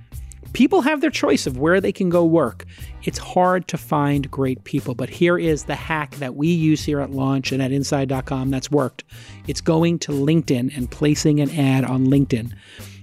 [0.52, 2.64] people have their choice of where they can go work.
[3.04, 7.00] It's hard to find great people, but here is the hack that we use here
[7.00, 9.04] at Launch and at Inside.com that's worked.
[9.46, 12.52] It's going to LinkedIn and placing an ad on LinkedIn.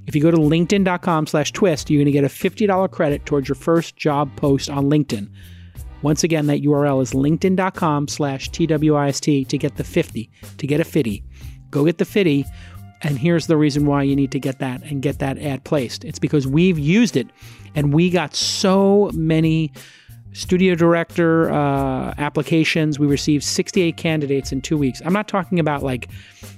[0.07, 3.49] If you go to linkedin.com slash twist, you're going to get a $50 credit towards
[3.49, 5.29] your first job post on LinkedIn.
[6.01, 10.85] Once again, that URL is linkedin.com slash TWIST to get the 50, to get a
[10.85, 11.23] 50.
[11.71, 12.45] Go get the 50.
[13.01, 16.03] And here's the reason why you need to get that and get that ad placed.
[16.03, 17.27] It's because we've used it
[17.75, 19.71] and we got so many
[20.33, 22.99] studio director uh, applications.
[22.99, 25.01] We received 68 candidates in two weeks.
[25.05, 26.09] I'm not talking about like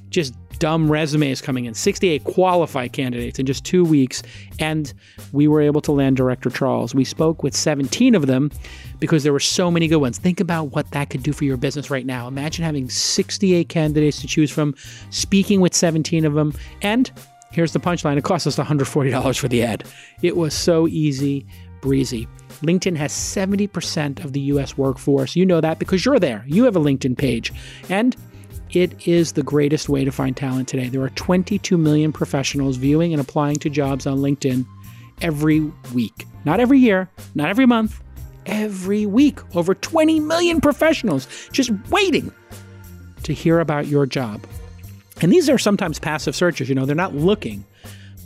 [0.10, 4.22] just dumb resumes coming in, 68 qualified candidates in just two weeks.
[4.60, 4.93] And
[5.32, 6.93] we were able to land Director Charles.
[6.93, 8.52] We spoke with 17 of them
[9.00, 10.17] because there were so many good ones.
[10.17, 12.28] Think about what that could do for your business right now.
[12.28, 14.76] Imagine having 68 candidates to choose from,
[15.10, 16.54] speaking with 17 of them.
[16.82, 17.10] And
[17.52, 19.84] here's the punchline it cost us $140 for the ad.
[20.22, 21.45] It was so easy,
[21.82, 22.28] breezy.
[22.62, 25.36] LinkedIn has 70% of the US workforce.
[25.36, 26.43] You know that because you're there.
[26.45, 27.54] You have a LinkedIn page.
[27.89, 28.15] And
[28.72, 30.90] it is the greatest way to find talent today.
[30.90, 34.66] There are 22 million professionals viewing and applying to jobs on LinkedIn
[35.22, 35.62] every
[35.94, 36.26] week.
[36.46, 38.02] Not every year, not every month,
[38.46, 39.40] every week.
[39.56, 42.32] Over 20 million professionals just waiting
[43.24, 44.46] to hear about your job.
[45.22, 47.66] And these are sometimes passive searches, you know, they're not looking.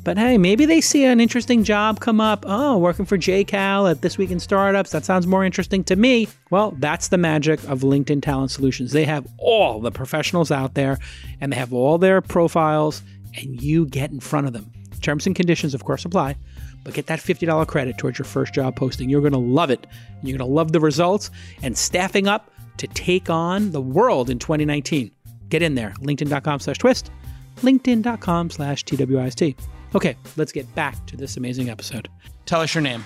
[0.04, 2.44] But hey, maybe they see an interesting job come up.
[2.48, 4.92] Oh, working for JCal at This Week in Startups.
[4.92, 6.28] That sounds more interesting to me.
[6.50, 8.92] Well, that's the magic of LinkedIn Talent Solutions.
[8.92, 10.98] They have all the professionals out there
[11.40, 13.02] and they have all their profiles,
[13.36, 14.70] and you get in front of them.
[15.02, 16.36] Terms and conditions, of course, apply.
[16.84, 19.10] But get that $50 credit towards your first job posting.
[19.10, 19.88] You're going to love it.
[20.22, 24.40] You're going to love the results and staffing up to take on the world in
[24.40, 25.12] 2019.
[25.50, 25.92] Get in there.
[26.00, 27.12] LinkedIn.com slash twist.
[27.58, 29.56] LinkedIn.com slash TWIST.
[29.96, 32.10] Okay, let's get back to this amazing episode.
[32.46, 33.06] Tell us your name.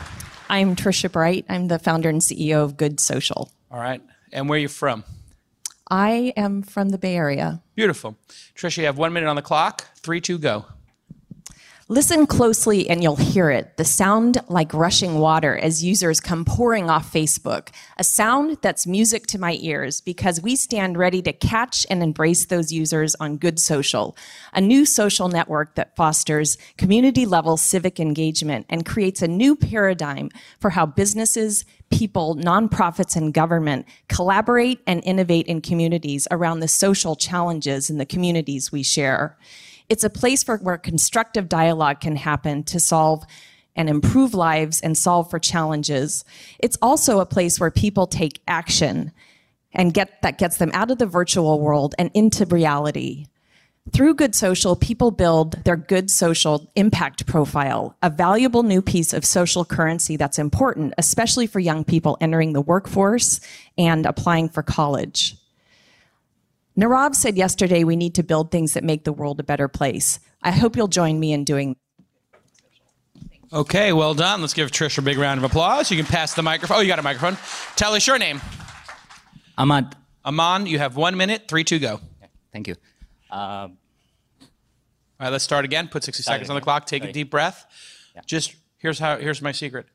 [0.50, 1.45] I'm Trisha Bright.
[1.50, 3.52] I'm the founder and CEO of Good Social.
[3.69, 4.02] All right.
[4.32, 5.04] And where are you from?
[5.89, 7.62] I am from the Bay Area.
[7.76, 8.17] Beautiful.
[8.56, 9.86] Trisha, you have one minute on the clock.
[9.97, 10.65] Three, two, go.
[11.89, 13.78] Listen closely and you'll hear it.
[13.78, 17.69] The sound like rushing water as users come pouring off Facebook.
[17.95, 22.43] A sound that's music to my ears because we stand ready to catch and embrace
[22.43, 24.17] those users on Good Social,
[24.52, 30.30] a new social network that fosters community level civic engagement and creates a new paradigm
[30.60, 37.15] for how businesses, people, nonprofits, and government collaborate and innovate in communities around the social
[37.15, 39.38] challenges in the communities we share.
[39.89, 43.23] It's a place for, where constructive dialogue can happen to solve
[43.76, 46.26] and improve lives and solve for challenges.
[46.60, 49.12] It's also a place where people take action
[49.71, 53.28] and get that gets them out of the virtual world and into reality.
[53.93, 59.23] Through Good Social, people build their good social impact profile, a valuable new piece of
[59.23, 63.39] social currency that's important, especially for young people entering the workforce
[63.78, 65.37] and applying for college.
[66.77, 70.19] Nirav said yesterday we need to build things that make the world a better place.
[70.43, 71.75] I hope you'll join me in doing
[73.53, 74.41] Okay, well done.
[74.41, 75.89] Let's give Trish a big round of applause.
[75.89, 76.77] You can pass the microphone.
[76.77, 77.37] Oh, you got a microphone.
[77.77, 78.41] Tell us your name.
[79.57, 79.95] Ahmad.
[80.25, 81.47] Aman, you have one minute.
[81.47, 82.01] Three, two, go.
[82.51, 82.75] Thank you.
[83.31, 83.69] Uh, All
[85.21, 85.87] right, let's start again.
[85.87, 86.85] Put 60 seconds on the clock.
[86.85, 87.65] Take a deep breath.
[88.13, 88.21] Yeah.
[88.25, 89.85] Just here's how here's my secret.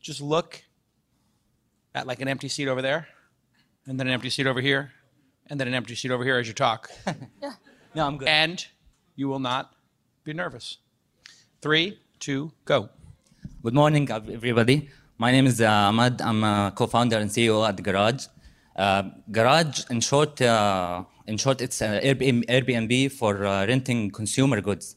[0.00, 0.62] Just look
[1.96, 3.08] at like an empty seat over there,
[3.86, 4.92] and then an empty seat over here,
[5.52, 6.90] and then an empty seat over here as you talk.
[7.42, 7.52] yeah.
[7.94, 8.26] no, I'm good.
[8.26, 8.66] and
[9.16, 9.74] you will not
[10.24, 10.78] be nervous.
[11.60, 12.88] Three, two, go.
[13.62, 14.88] Good morning, everybody.
[15.18, 16.22] My name is uh, Ahmad.
[16.22, 18.28] I'm a co-founder and CEO at Garage.
[18.74, 24.62] Uh, Garage, in short, uh, in short, it's uh, Airbnb, Airbnb for uh, renting consumer
[24.62, 24.96] goods.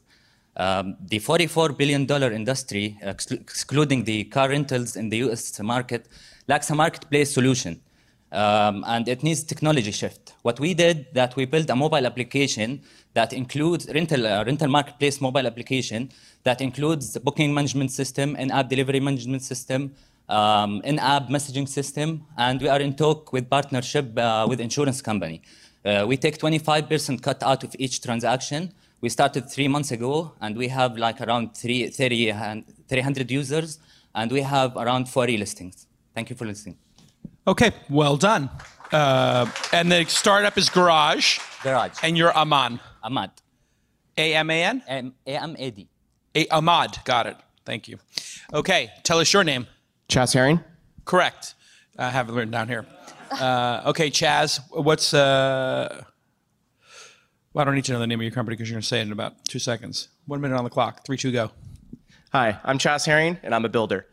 [0.56, 5.60] Um, the 44 billion dollar industry, exclu- excluding the car rentals in the U.S.
[5.60, 6.08] market,
[6.48, 7.82] lacks a marketplace solution,
[8.32, 10.34] um, and it needs technology shift.
[10.42, 12.82] What we did that we built a mobile application
[13.14, 16.10] that includes rental uh, rental marketplace mobile application
[16.44, 19.94] that includes the booking management system, in-app delivery management system,
[20.28, 25.42] um, in-app messaging system, and we are in talk with partnership uh, with insurance company.
[25.84, 28.72] Uh, we take 25% cut out of each transaction.
[29.00, 32.32] We started three months ago, and we have like around three, 30,
[32.88, 33.78] 300 users,
[34.14, 35.86] and we have around 40 listings.
[36.14, 36.76] Thank you for listening.
[37.46, 38.50] Okay, well done.
[38.92, 41.98] Uh, and the startup is Garage, Garage.
[42.02, 42.80] and you're Aman.
[43.02, 43.30] Ahmad.
[44.18, 44.82] A M A N?
[44.88, 45.88] M- A-M-A-D.
[46.34, 46.98] A- Ahmad.
[47.04, 47.36] Got it.
[47.64, 47.98] Thank you.
[48.52, 49.66] Okay, tell us your name.
[50.08, 50.60] Chas Herring.
[51.04, 51.54] Correct.
[51.98, 52.86] I have it written down here.
[53.30, 55.12] Uh, okay, Chaz, what's.
[55.12, 56.04] Uh,
[57.52, 58.86] well, I don't need to know the name of your company because you're going to
[58.86, 60.08] say it in about two seconds.
[60.26, 61.04] One minute on the clock.
[61.04, 61.50] Three, two, go.
[62.32, 64.06] Hi, I'm Chas Herring, and I'm a builder.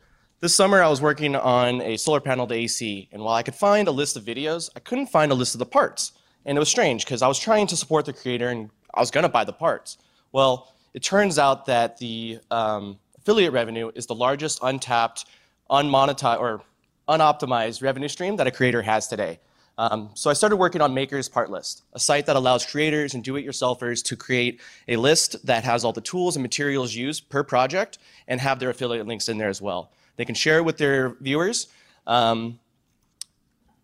[0.43, 3.55] This summer, I was working on a solar panel to AC, and while I could
[3.55, 6.11] find a list of videos, I couldn't find a list of the parts.
[6.45, 9.09] And it was strange because I was trying to support the creator and I was
[9.09, 9.99] going to buy the parts.
[10.33, 15.23] Well, it turns out that the um, affiliate revenue is the largest untapped,
[15.71, 16.61] unmonetized, or
[17.07, 19.39] unoptimized revenue stream that a creator has today.
[19.77, 23.23] Um, so I started working on Maker's Part List, a site that allows creators and
[23.23, 27.97] do-it-yourselfers to create a list that has all the tools and materials used per project
[28.27, 29.89] and have their affiliate links in there as well.
[30.15, 31.67] They can share it with their viewers.
[32.05, 32.59] Um,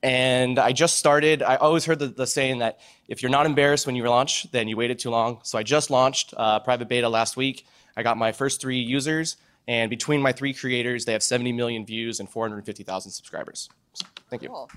[0.01, 3.85] and I just started, I always heard the, the, saying that if you're not embarrassed
[3.85, 5.39] when you launch, then you waited too long.
[5.43, 7.65] So I just launched uh, private beta last week.
[7.97, 9.35] I got my first three users,
[9.67, 13.69] and between my three creators, they have 70 million views and 450,000 subscribers.
[13.93, 14.49] So, thank you.
[14.49, 14.69] Cool.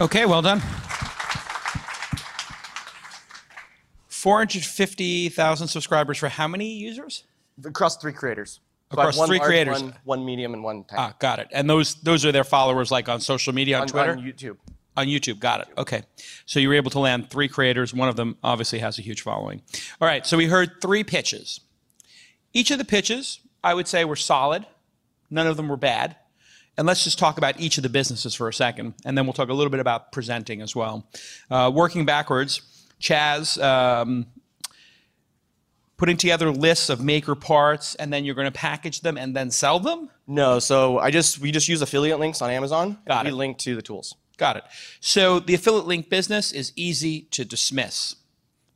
[0.00, 0.60] Okay, well done.
[4.08, 7.24] 450,000 subscribers for how many users?
[7.64, 8.60] Across three creators.
[8.90, 9.82] Across three large, creators.
[9.82, 11.00] One, one, medium and one tiny.
[11.00, 11.48] Ah, got it.
[11.52, 14.12] And those those are their followers like on social media, on, on Twitter?
[14.12, 14.56] On YouTube.
[14.96, 15.68] On YouTube, got it.
[15.78, 16.02] Okay.
[16.46, 17.94] So you were able to land three creators.
[17.94, 19.62] One of them obviously has a huge following.
[20.00, 21.60] All right, so we heard three pitches.
[22.52, 24.66] Each of the pitches, I would say, were solid.
[25.30, 26.16] None of them were bad.
[26.76, 29.34] And let's just talk about each of the businesses for a second, and then we'll
[29.34, 31.08] talk a little bit about presenting as well.
[31.50, 32.62] Uh, working backwards,
[33.00, 34.26] Chaz, um,
[36.00, 39.50] putting together lists of maker parts, and then you're going to package them and then
[39.50, 40.08] sell them?
[40.26, 42.98] No, so I just we just use affiliate links on Amazon.
[43.06, 43.34] Got we it.
[43.34, 44.16] link to the tools.
[44.38, 44.64] Got it.
[45.00, 48.16] So the affiliate link business is easy to dismiss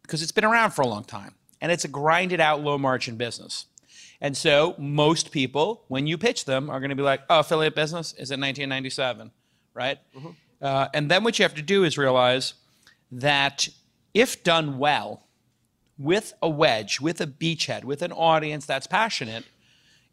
[0.02, 3.16] because it's been around for a long time and it's a grinded out low margin
[3.16, 3.64] business.
[4.20, 7.74] And so most people, when you pitch them, are going to be like, oh, affiliate
[7.74, 9.30] business is in 1997,
[9.72, 9.98] right?
[10.14, 10.28] Mm-hmm.
[10.60, 12.52] Uh, and then what you have to do is realize
[13.10, 13.68] that
[14.12, 15.23] if done well,
[15.98, 19.44] with a wedge, with a beachhead, with an audience that's passionate,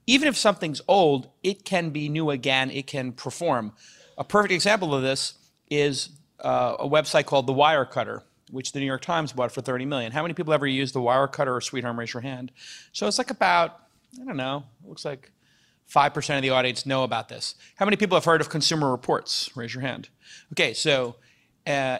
[0.08, 3.74] even if something's old, it can be new again, it can perform.
[4.17, 5.36] A perfect example of this
[5.70, 9.86] is uh, a website called The Wirecutter, which the New York Times bought for 30
[9.86, 10.12] million.
[10.12, 11.98] How many people ever used The Wirecutter or Sweet Home?
[11.98, 12.52] Raise your hand.
[12.91, 13.80] So it's like about,
[14.22, 15.32] I don't know, it looks like
[15.89, 17.56] 5% of the audience know about this.
[17.76, 19.50] How many people have heard of Consumer Reports?
[19.56, 20.10] Raise your hand.
[20.54, 21.15] Okay, so,
[21.67, 22.00] uh,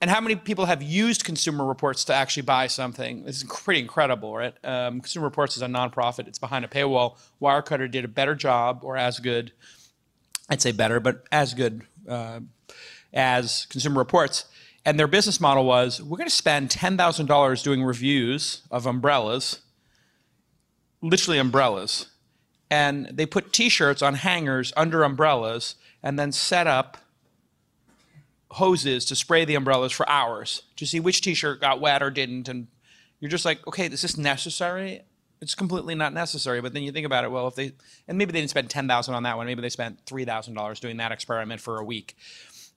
[0.00, 3.24] and how many people have used Consumer Reports to actually buy something?
[3.24, 4.54] This is pretty incredible, right?
[4.64, 7.16] Um, Consumer Reports is a nonprofit, it's behind a paywall.
[7.40, 9.52] Wirecutter did a better job, or as good,
[10.48, 12.40] I'd say better, but as good uh,
[13.12, 14.46] as Consumer Reports.
[14.84, 19.60] And their business model was we're going to spend $10,000 doing reviews of umbrellas,
[21.00, 22.06] literally umbrellas.
[22.70, 26.98] And they put t shirts on hangers under umbrellas and then set up
[28.54, 32.10] hoses to spray the umbrellas for hours to see which t shirt got wet or
[32.10, 32.48] didn't.
[32.48, 32.68] And
[33.18, 35.02] you're just like, okay, is this necessary?
[35.40, 36.60] It's completely not necessary.
[36.60, 37.72] But then you think about it, well, if they,
[38.06, 41.10] and maybe they didn't spend 10000 on that one, maybe they spent $3,000 doing that
[41.10, 42.16] experiment for a week.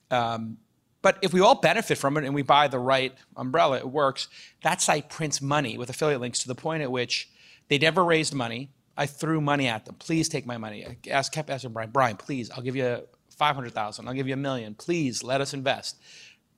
[0.10, 0.58] Um,
[1.04, 4.30] but if we all benefit from it and we buy the right umbrella, it works.
[4.64, 7.30] That site prints money with affiliate links to the point at which
[7.68, 8.72] they never raised money.
[8.98, 9.96] I threw money at them.
[10.00, 10.88] Please take my money.
[10.88, 13.04] I asked, kept asking Brian, Brian, please, I'll give you
[13.38, 14.08] 500,000.
[14.08, 14.76] I'll give you a million.
[14.76, 16.02] Please let us invest.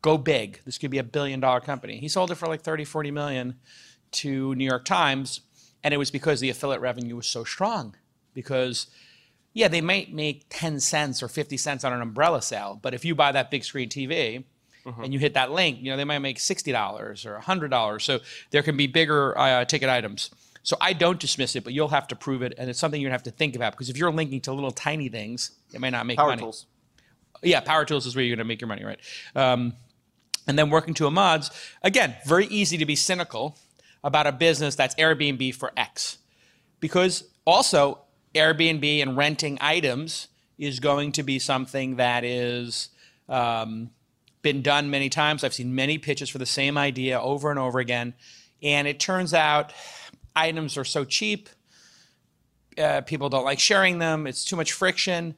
[0.02, 0.62] Go big.
[0.66, 1.98] This could be a billion dollar company.
[1.98, 3.56] He sold it for like 30, 40 million
[4.12, 5.42] to New York Times.
[5.84, 7.96] And it was because the affiliate revenue was so strong.
[8.34, 8.88] Because,
[9.54, 12.80] yeah, they might make 10 cents or 50 cents on an umbrella sale.
[12.82, 14.44] But if you buy that big screen TV,
[15.04, 18.02] and you hit that link, you know, they might make $60 or $100.
[18.02, 18.20] So
[18.52, 20.32] there can be bigger uh, ticket items.
[20.64, 23.10] So I don't dismiss it, but you'll have to prove it, and it's something you're
[23.10, 25.92] gonna have to think about because if you're linking to little tiny things, it might
[25.92, 26.42] not make Power money.
[26.42, 26.66] tools.
[27.42, 29.00] Yeah, power tools is where you're gonna make your money, right?
[29.36, 29.74] Um,
[30.48, 31.52] and then working to Ahmad's,
[31.84, 33.58] again, very easy to be cynical
[34.04, 36.18] about a business that's Airbnb for X,
[36.80, 38.00] because also
[38.36, 42.90] Airbnb and renting items is going to be something that is
[43.28, 43.92] um,
[44.42, 45.44] been done many times.
[45.44, 48.14] I've seen many pitches for the same idea over and over again,
[48.62, 49.72] and it turns out
[50.36, 51.50] items are so cheap.
[52.78, 54.28] Uh, people don't like sharing them.
[54.28, 55.36] It's too much friction,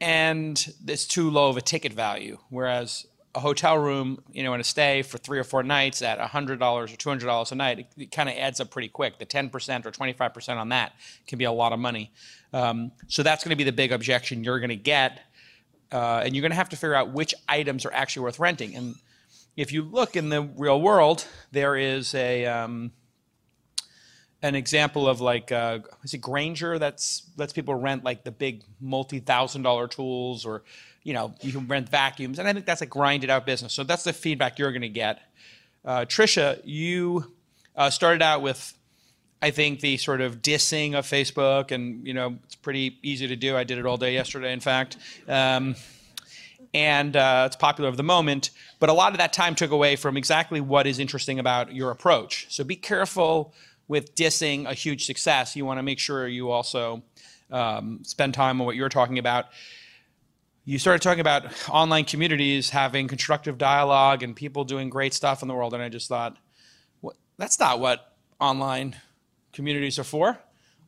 [0.00, 2.38] and it's too low of a ticket value.
[2.48, 6.18] Whereas a hotel room, you know, in a stay for three or four nights at
[6.18, 9.18] $100 or $200 a night, it, it kind of adds up pretty quick.
[9.18, 9.50] The 10%
[9.84, 10.92] or 25% on that
[11.26, 12.12] can be a lot of money.
[12.52, 15.20] Um, so that's going to be the big objection you're going to get.
[15.90, 18.76] Uh, and you're going to have to figure out which items are actually worth renting.
[18.76, 18.94] And
[19.56, 22.92] if you look in the real world, there is a um,
[24.44, 28.62] an example of like uh, is it Grainger that's lets people rent like the big
[28.78, 30.62] multi thousand dollar tools, or
[31.02, 33.72] you know you can rent vacuums, and I think that's a grinded out business.
[33.72, 35.20] So that's the feedback you're going to get.
[35.82, 37.32] Uh, Trisha, you
[37.74, 38.76] uh, started out with.
[39.40, 43.36] I think the sort of dissing of Facebook, and you know, it's pretty easy to
[43.36, 43.56] do.
[43.56, 44.98] I did it all day yesterday, in fact.
[45.26, 45.74] Um,
[46.72, 48.50] and uh, it's popular of the moment.
[48.78, 51.90] But a lot of that time took away from exactly what is interesting about your
[51.90, 52.46] approach.
[52.48, 53.54] So be careful
[53.88, 55.56] with dissing a huge success.
[55.56, 57.02] You want to make sure you also
[57.50, 59.46] um, spend time on what you're talking about.
[60.64, 65.48] you started talking about online communities having constructive dialogue and people doing great stuff in
[65.48, 66.36] the world, and I just thought,
[67.36, 68.96] that's not what online
[69.52, 70.38] communities are for.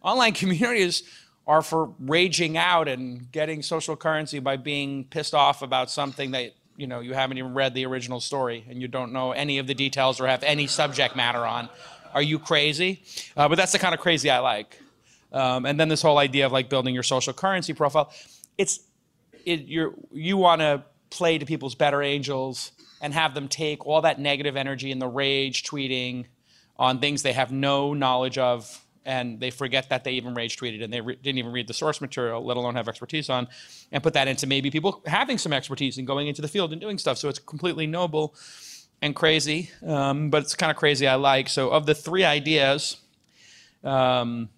[0.03, 1.03] Online communities
[1.47, 6.55] are for raging out and getting social currency by being pissed off about something that
[6.76, 9.66] you know you haven't even read the original story and you don't know any of
[9.66, 11.68] the details or have any subject matter on.
[12.17, 13.03] Are you crazy?
[13.37, 14.81] Uh, but that's the kind of crazy I like.
[15.35, 18.11] Um, and then this whole idea of like building your social currency profile.
[18.57, 18.81] It's
[19.45, 24.01] it, you're, you want to play to people's better angels and have them take all
[24.01, 26.25] that negative energy and the rage tweeting
[26.79, 30.83] on things they have no knowledge of and they forget that they even rage tweeted
[30.83, 33.47] and they re- didn't even read the source material, let alone have expertise on,
[33.93, 36.81] and put that into maybe people having some expertise and going into the field and
[36.81, 37.19] doing stuff.
[37.19, 38.35] So it's completely noble
[39.03, 41.49] and crazy, um, but it's kind of crazy I like.
[41.49, 42.97] So of the three ideas,
[43.84, 44.49] um,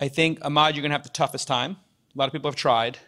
[0.00, 1.76] I think Ahmad, you're going to have the toughest time.
[2.14, 2.98] A lot of people have tried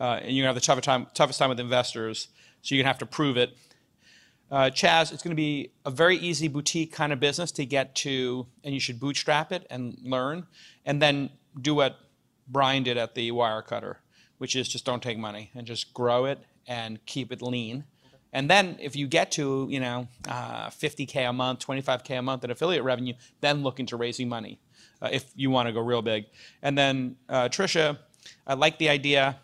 [0.00, 2.28] uh, and you're going to have the toughest time, toughest time with investors,
[2.62, 3.56] so you're going to have to prove it.
[4.50, 7.94] Uh, Chaz, it's going to be a very easy boutique kind of business to get
[7.96, 10.46] to, and you should bootstrap it and learn,
[10.84, 11.30] and then
[11.60, 11.98] do what
[12.48, 13.96] Brian did at the Wirecutter,
[14.38, 17.84] which is just don't take money and just grow it and keep it lean.
[18.32, 22.44] And then if you get to, you know, uh, 50K a month, 25K a month
[22.44, 24.60] in affiliate revenue, then look into raising money
[25.02, 26.26] uh, if you want to go real big.
[26.62, 27.98] And then uh, Trisha,
[28.46, 29.40] I like the idea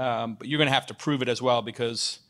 [0.00, 2.20] um, but you're going to have to prove it as well because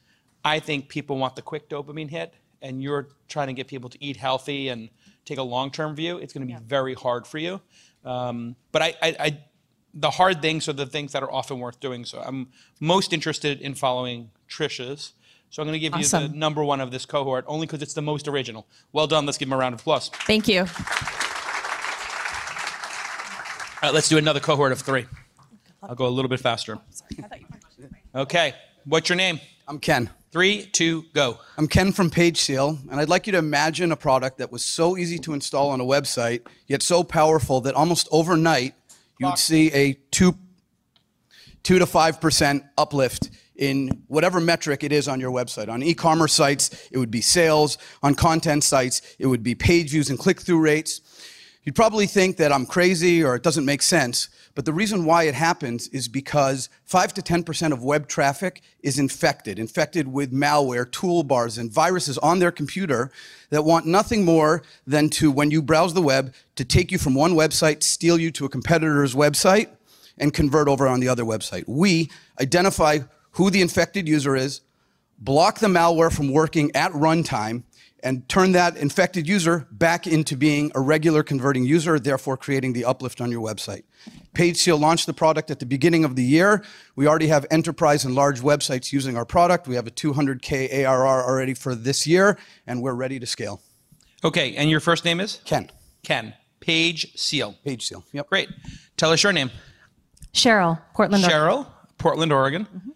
[0.45, 4.05] I think people want the quick dopamine hit, and you're trying to get people to
[4.05, 4.91] eat healthy and
[5.25, 6.19] take a long-term view.
[6.19, 6.67] It's going to be yeah.
[6.67, 7.61] very hard for you.
[8.05, 9.39] Um, but I, I, I,
[9.95, 12.05] the hard things are the things that are often worth doing.
[12.05, 12.49] So I'm
[12.81, 15.13] most interested in following Trisha's.
[15.51, 16.23] So I'm going to give awesome.
[16.23, 18.69] you the number one of this cohort only because it's the most original.
[18.93, 19.27] Well done.
[19.27, 20.09] Let's give him a round of applause.
[20.09, 20.61] Thank you.
[20.61, 20.67] All
[23.83, 25.07] right, let's do another cohort of three.
[25.83, 26.79] I'll go a little bit faster.
[28.15, 28.55] Okay.
[28.85, 29.41] What's your name?
[29.67, 30.09] I'm Ken.
[30.31, 31.39] Three, two, go.
[31.59, 34.97] I'm Ken from PageSeal, and I'd like you to imagine a product that was so
[34.97, 38.75] easy to install on a website, yet so powerful that almost overnight
[39.19, 40.37] you would see a two,
[41.65, 43.31] two to five percent uplift
[43.61, 45.69] in whatever metric it is on your website.
[45.69, 47.77] On e-commerce sites, it would be sales.
[48.03, 51.03] On content sites, it would be page views and click-through rates.
[51.63, 55.25] You'd probably think that I'm crazy or it doesn't make sense, but the reason why
[55.25, 60.87] it happens is because 5 to 10% of web traffic is infected, infected with malware,
[60.87, 63.13] toolbars, and viruses on their computer
[63.51, 67.15] that want nothing more than to, when you browse the web, to take you from
[67.15, 69.69] one website, steal you to a competitor's website,
[70.17, 71.65] and convert over on the other website.
[71.67, 73.01] We identify
[73.33, 74.61] who the infected user is,
[75.19, 77.65] block the malware from working at runtime,
[78.03, 82.85] and turn that infected user back into being a regular converting user, therefore creating the
[82.85, 83.83] uplift on your website.
[84.35, 86.65] PageSeal launched the product at the beginning of the year.
[86.97, 89.69] We already have enterprise and large websites using our product.
[89.69, 93.61] We have a 200K ARR already for this year, and we're ready to scale.
[94.25, 95.41] Okay, and your first name is?
[95.45, 95.71] Ken.
[96.03, 96.35] Ken.
[96.61, 97.55] Page Seal.
[97.65, 98.29] Page Seal, yep.
[98.29, 98.49] Great.
[98.97, 99.51] Tell us your name.
[100.33, 101.41] Cheryl, Portland, Oregon.
[101.41, 101.67] Cheryl,
[101.99, 102.67] Portland, Oregon.
[102.67, 102.91] Mm-hmm.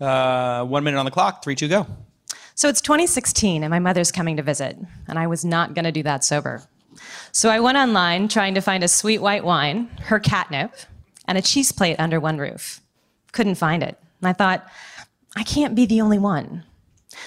[0.00, 1.86] Uh, one minute on the clock, three, two, go.
[2.54, 4.78] So it's 2016, and my mother's coming to visit,
[5.08, 6.62] and I was not going to do that sober.
[7.32, 10.74] So I went online trying to find a sweet white wine, her catnip,
[11.26, 12.80] and a cheese plate under one roof.
[13.32, 13.98] Couldn't find it.
[14.20, 14.66] And I thought,
[15.36, 16.64] I can't be the only one.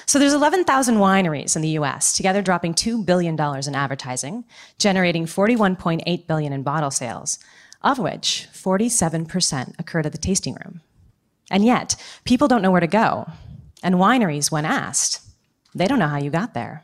[0.06, 4.46] So there's 11,000 wineries in the US, together dropping $2 billion in advertising,
[4.78, 7.40] generating 41.8 billion in bottle sales,
[7.82, 10.82] of which 47% occurred at the tasting room.
[11.54, 11.96] And yet,
[12.26, 13.28] people don't know where to go.
[13.84, 15.22] And wineries, when asked,
[15.76, 16.84] they don't know how you got there.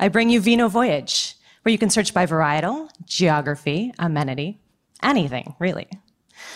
[0.00, 4.60] I bring you Vino Voyage, where you can search by varietal, geography, amenity,
[5.04, 5.88] anything, really.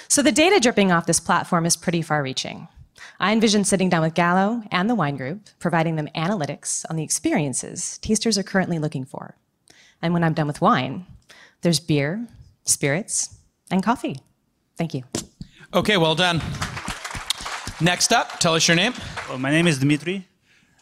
[0.08, 2.66] So the data dripping off this platform is pretty far reaching.
[3.20, 7.04] I envision sitting down with Gallo and the wine group, providing them analytics on the
[7.04, 9.36] experiences tasters are currently looking for.
[10.02, 11.06] And when I'm done with wine,
[11.60, 12.26] there's beer,
[12.64, 13.38] spirits,
[13.70, 14.18] and coffee.
[14.76, 15.04] Thank you.
[15.72, 16.42] Okay, well done.
[17.80, 18.94] Next up, tell us your name.
[19.28, 20.26] Well, my name is Dmitry.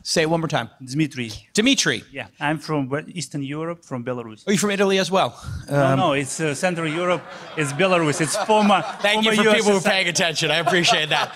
[0.07, 0.69] Say it one more time.
[0.85, 1.31] Dmitry.
[1.55, 2.05] Dimitri.
[2.13, 4.47] Yeah, I'm from Eastern Europe, from Belarus.
[4.47, 5.35] Are you from Italy as well?
[5.69, 7.23] Um, no, no, it's uh, Central Europe.
[7.57, 8.21] It's Belarus.
[8.21, 8.83] It's former.
[9.01, 9.55] Thank former you for USSR.
[9.57, 10.51] people who are paying attention.
[10.51, 11.33] I appreciate that.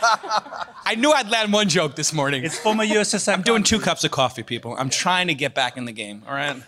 [0.85, 2.45] I knew I'd land one joke this morning.
[2.45, 3.33] It's former USSR.
[3.33, 4.77] I'm doing two cups of coffee, people.
[4.79, 6.23] I'm trying to get back in the game.
[6.29, 6.63] All right.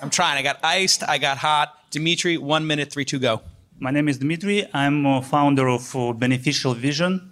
[0.00, 0.38] I'm trying.
[0.38, 1.02] I got iced.
[1.02, 1.74] I got hot.
[1.90, 3.42] Dimitri, one minute, three, two, go.
[3.80, 4.68] My name is Dmitry.
[4.72, 7.29] I'm a founder of uh, Beneficial Vision.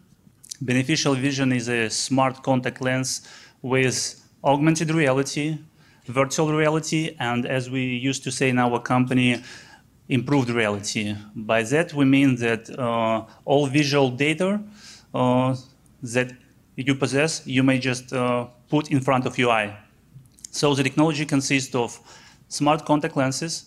[0.60, 3.22] Beneficial Vision is a smart contact lens
[3.62, 5.58] with augmented reality,
[6.06, 9.40] virtual reality, and as we used to say in our company,
[10.08, 11.14] improved reality.
[11.36, 14.60] By that, we mean that uh, all visual data
[15.14, 15.54] uh,
[16.02, 16.32] that
[16.74, 19.76] you possess, you may just uh, put in front of your eye.
[20.50, 22.00] So the technology consists of
[22.48, 23.66] smart contact lenses,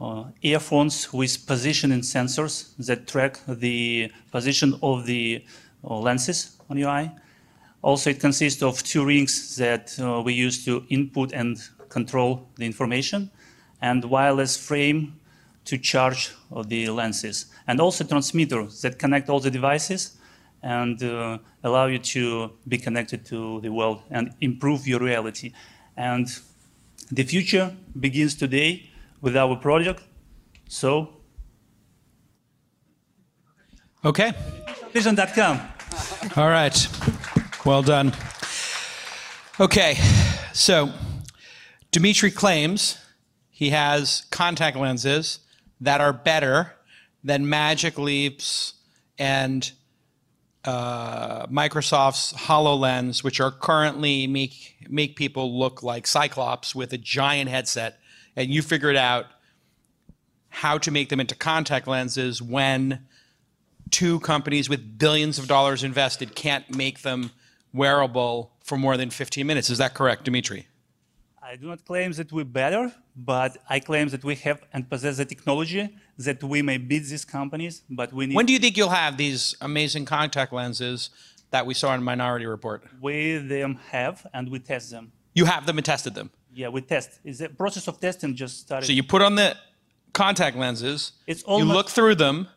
[0.00, 5.44] uh, earphones with positioning sensors that track the position of the
[5.84, 7.10] uh, lenses on your eye.
[7.82, 11.58] Also, it consists of two rings that uh, we use to input and
[11.88, 13.30] control the information,
[13.80, 15.18] and wireless frame
[15.64, 20.16] to charge uh, the lenses, and also transmitters that connect all the devices
[20.62, 25.52] and uh, allow you to be connected to the world and improve your reality.
[25.96, 26.28] And
[27.10, 28.88] the future begins today
[29.20, 30.02] with our project.
[30.68, 31.16] So,
[34.04, 34.32] Okay.
[34.92, 35.71] vision.com.
[36.36, 36.88] All right.
[37.66, 38.12] Well done.
[39.60, 39.98] Okay.
[40.52, 40.92] So,
[41.90, 42.98] Dimitri claims
[43.50, 45.40] he has contact lenses
[45.80, 46.72] that are better
[47.24, 48.74] than Magic Leaps
[49.18, 49.72] and
[50.64, 57.50] uh, Microsoft's HoloLens, which are currently make make people look like Cyclops with a giant
[57.50, 57.98] headset,
[58.36, 59.26] and you figured out
[60.48, 63.06] how to make them into contact lenses when
[63.92, 67.30] two companies with billions of dollars invested can't make them
[67.72, 69.70] wearable for more than 15 minutes.
[69.70, 70.66] Is that correct, Dimitri?
[71.40, 75.18] I do not claim that we're better, but I claim that we have and possess
[75.18, 78.36] the technology that we may beat these companies, but we need.
[78.36, 81.10] When do you think you'll have these amazing contact lenses
[81.50, 82.82] that we saw in Minority Report?
[83.00, 85.12] we them have and we test them.
[85.34, 86.30] You have them and tested them.
[86.54, 87.10] Yeah, we test.
[87.24, 88.86] Is the process of testing just started?
[88.86, 89.56] So you put on the
[90.12, 92.48] contact lenses, It's you look through them,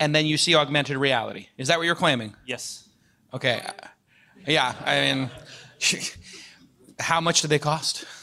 [0.00, 1.48] and then you see augmented reality.
[1.56, 2.34] Is that what you're claiming?
[2.46, 2.88] Yes.
[3.32, 3.62] Okay.
[4.46, 5.30] Yeah, I mean,
[6.98, 8.04] how much do they cost?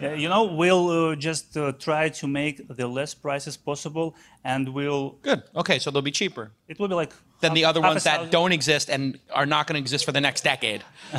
[0.00, 4.68] Yeah, you know, we'll uh, just uh, try to make the less prices possible, and
[4.68, 5.18] we'll.
[5.22, 5.42] Good.
[5.56, 6.52] Okay, so they'll be cheaper.
[6.68, 7.12] It will be like.
[7.40, 10.20] than the other ones that don't exist and are not going to exist for the
[10.20, 10.84] next decade.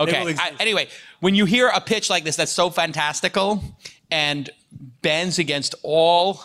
[0.00, 0.34] Okay.
[0.36, 0.88] I, anyway,
[1.20, 3.62] when you hear a pitch like this that's so fantastical
[4.10, 4.50] and
[5.02, 6.40] bends against all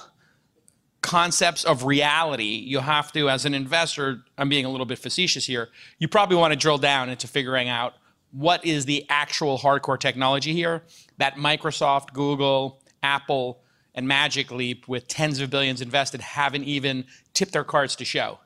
[1.02, 5.46] concepts of reality, you have to, as an investor, I'm being a little bit facetious
[5.46, 7.94] here, you probably want to drill down into figuring out
[8.32, 10.84] what is the actual hardcore technology here
[11.18, 13.62] that Microsoft, Google, Apple,
[13.94, 18.40] and Magic Leap, with tens of billions invested, haven't even tipped their cards to show.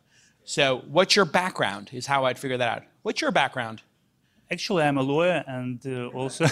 [0.43, 1.89] So, what's your background?
[1.93, 2.83] Is how I'd figure that out.
[3.03, 3.81] What's your background?
[4.51, 6.45] Actually, I'm a lawyer and uh, also.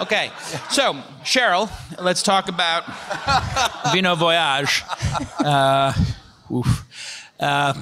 [0.00, 0.30] Okay,
[0.70, 2.84] so Cheryl, let's talk about
[3.92, 4.82] Vino Voyage.
[5.38, 5.92] Uh,
[6.50, 6.86] oof.
[7.38, 7.74] Uh,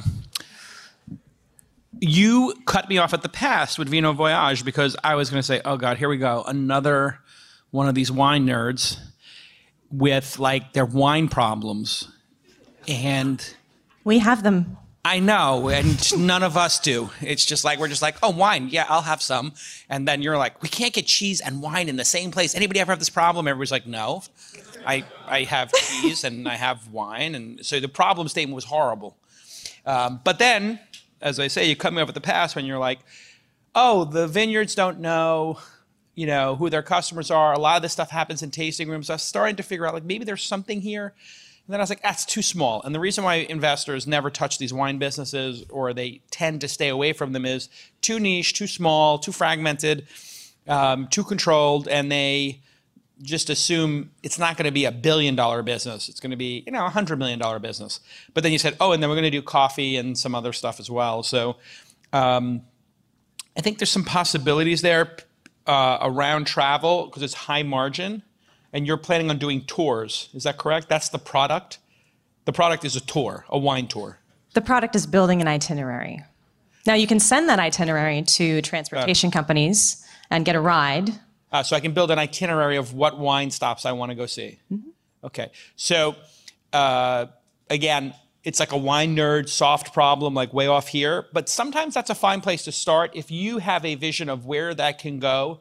[2.01, 5.47] you cut me off at the pass with Vino Voyage because I was going to
[5.47, 6.43] say, oh God, here we go.
[6.47, 7.21] Another
[7.71, 8.99] one of these wine nerds
[9.91, 12.09] with like their wine problems.
[12.89, 13.55] And
[14.05, 14.77] We have them.
[15.05, 17.11] I know, and none of us do.
[17.21, 19.53] It's just like we're just like, oh, wine, yeah, I'll have some,
[19.89, 22.55] and then you're like, we can't get cheese and wine in the same place.
[22.55, 23.49] Anybody ever have this problem?
[23.49, 24.23] Everybody's like, no,
[24.87, 29.17] I I have cheese and I have wine, and so the problem statement was horrible.
[29.85, 30.79] Um, but then,
[31.21, 33.01] as I say, you come me off at the pass when you're like,
[33.75, 35.59] oh, the vineyards don't know,
[36.15, 37.53] you know, who their customers are.
[37.53, 39.11] A lot of this stuff happens in tasting rooms.
[39.11, 41.15] I was starting to figure out like maybe there's something here.
[41.67, 42.83] And then I was like, that's too small.
[42.83, 46.89] And the reason why investors never touch these wine businesses or they tend to stay
[46.89, 47.69] away from them is
[48.01, 50.09] too niche, too small, too fragmented,
[50.67, 52.61] um, too controlled, and they
[53.21, 56.09] just assume it's not going to be a billion dollar business.
[56.09, 58.01] It's going to be, you know, a hundred million dollar business.
[58.35, 60.53] But then you said, oh, and then we're going to do coffee and some other
[60.53, 61.23] stuff as well.
[61.23, 61.57] So
[62.13, 62.63] um,
[63.57, 65.17] I think there's some possibilities there
[65.67, 68.23] uh, around travel because it's high margin
[68.73, 70.29] and you're planning on doing tours.
[70.33, 70.89] Is that correct?
[70.89, 71.79] That's the product?
[72.45, 74.19] The product is a tour, a wine tour.
[74.55, 76.23] The product is building an itinerary.
[76.87, 81.11] Now you can send that itinerary to transportation companies and get a ride.
[81.53, 84.27] Uh, so I can build an itinerary of what wine stops I want to go
[84.27, 84.59] see.
[85.23, 85.51] Okay.
[85.77, 86.17] So
[86.73, 87.27] uh,
[87.69, 91.27] again, it's like a wine nerd soft problem, like way off here.
[91.33, 94.75] But sometimes that's a fine place to start if you have a vision of where
[94.75, 95.61] that can go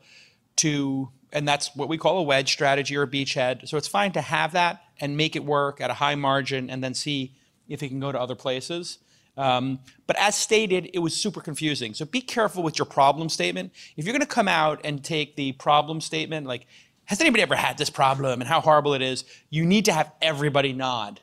[0.57, 3.67] to, and that's what we call a wedge strategy or a beachhead.
[3.67, 6.83] So it's fine to have that and make it work at a high margin and
[6.83, 7.35] then see
[7.67, 8.97] if it can go to other places.
[9.41, 11.95] Um, but as stated, it was super confusing.
[11.95, 13.71] So be careful with your problem statement.
[13.97, 16.67] If you're going to come out and take the problem statement, like,
[17.05, 19.25] has anybody ever had this problem and how horrible it is?
[19.49, 21.21] You need to have everybody nod.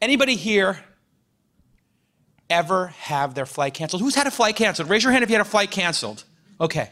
[0.00, 0.80] Anybody here
[2.50, 4.02] ever have their flight canceled?
[4.02, 4.90] Who's had a flight canceled?
[4.90, 6.24] Raise your hand if you had a flight canceled.
[6.60, 6.90] Okay.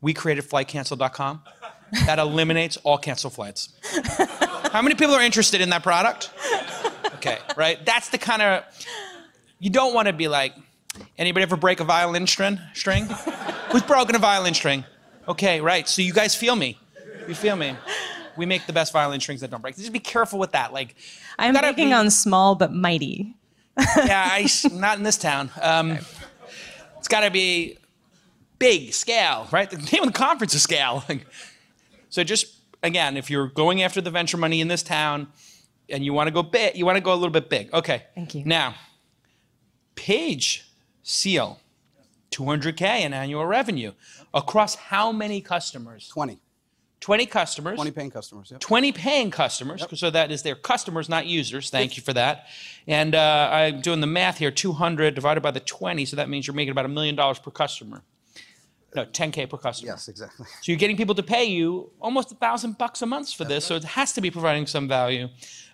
[0.00, 1.42] We created flightcancel.com.
[2.06, 3.74] That eliminates all canceled flights.
[4.72, 6.30] How many people are interested in that product?
[7.24, 7.84] Okay, right?
[7.86, 8.64] That's the kind of,
[9.60, 10.54] you don't want to be like,
[11.18, 12.58] Anybody ever break a violin string?
[12.74, 13.06] String?
[13.70, 14.84] Who's broken a violin string?
[15.26, 15.88] Okay, right.
[15.88, 16.78] So you guys feel me.
[17.26, 17.74] You feel me.
[18.36, 19.76] We make the best violin strings that don't break.
[19.76, 20.72] Just be careful with that.
[20.72, 20.94] Like,
[21.38, 23.34] I'm gotta be- on small but mighty.
[23.96, 25.50] yeah, I, not in this town.
[25.60, 25.98] Um,
[26.98, 27.78] It's got to be
[28.58, 29.68] big scale, right?
[29.68, 31.02] The name of the conference is scale.
[32.10, 32.46] so just
[32.82, 35.28] again, if you're going after the venture money in this town
[35.92, 37.72] and you want to go big, you want to go a little bit big.
[37.72, 38.04] Okay.
[38.14, 38.44] Thank you.
[38.44, 38.74] Now,
[39.94, 40.66] Page
[41.02, 41.60] Seal,
[42.30, 43.92] 200k in annual revenue
[44.32, 46.08] across how many customers?
[46.08, 46.40] 20.
[47.00, 47.76] 20 customers.
[47.76, 48.50] 20 paying customers.
[48.52, 48.60] Yep.
[48.60, 51.68] 20 paying customers, so that is their customers, not users.
[51.68, 52.46] Thank you for that.
[52.86, 56.46] And uh, I'm doing the math here 200 divided by the 20, so that means
[56.46, 58.02] you're making about a million dollars per customer.
[58.94, 59.92] No, 10K per customer.
[59.92, 60.46] Yes, exactly.
[60.46, 63.64] So you're getting people to pay you almost a thousand bucks a month for this,
[63.64, 65.28] so it has to be providing some value.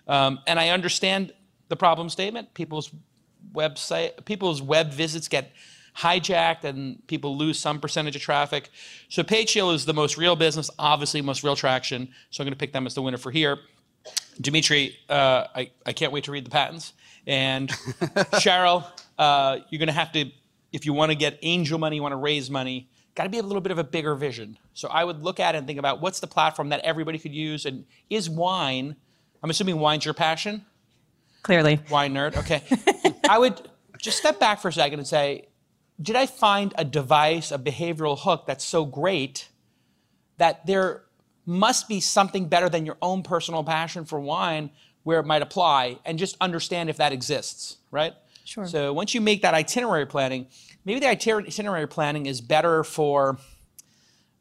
[0.09, 1.31] Um, and I understand
[1.69, 2.53] the problem statement.
[2.53, 2.91] People's
[3.53, 5.53] website, people's web visits get
[5.95, 8.69] hijacked, and people lose some percentage of traffic.
[9.07, 12.09] So PageShield is the most real business, obviously most real traction.
[12.31, 13.59] So I'm going to pick them as the winner for here.
[14.41, 16.93] Dimitri, uh, I, I can't wait to read the patents.
[17.27, 17.69] And
[18.39, 18.85] Cheryl,
[19.17, 20.31] uh, you're going to have to,
[20.71, 23.37] if you want to get angel money, you want to raise money, got to be
[23.37, 24.57] a little bit of a bigger vision.
[24.73, 27.33] So I would look at it and think about what's the platform that everybody could
[27.33, 28.95] use, and is wine,
[29.41, 30.65] I'm assuming wine's your passion?
[31.43, 31.79] Clearly.
[31.89, 32.63] Wine nerd, okay.
[33.29, 33.61] I would
[33.97, 35.47] just step back for a second and say,
[36.01, 39.49] did I find a device, a behavioral hook that's so great
[40.37, 41.03] that there
[41.45, 44.69] must be something better than your own personal passion for wine
[45.03, 48.13] where it might apply and just understand if that exists, right?
[48.45, 48.65] Sure.
[48.65, 50.47] So once you make that itinerary planning,
[50.85, 53.37] maybe the itinerary planning is better for,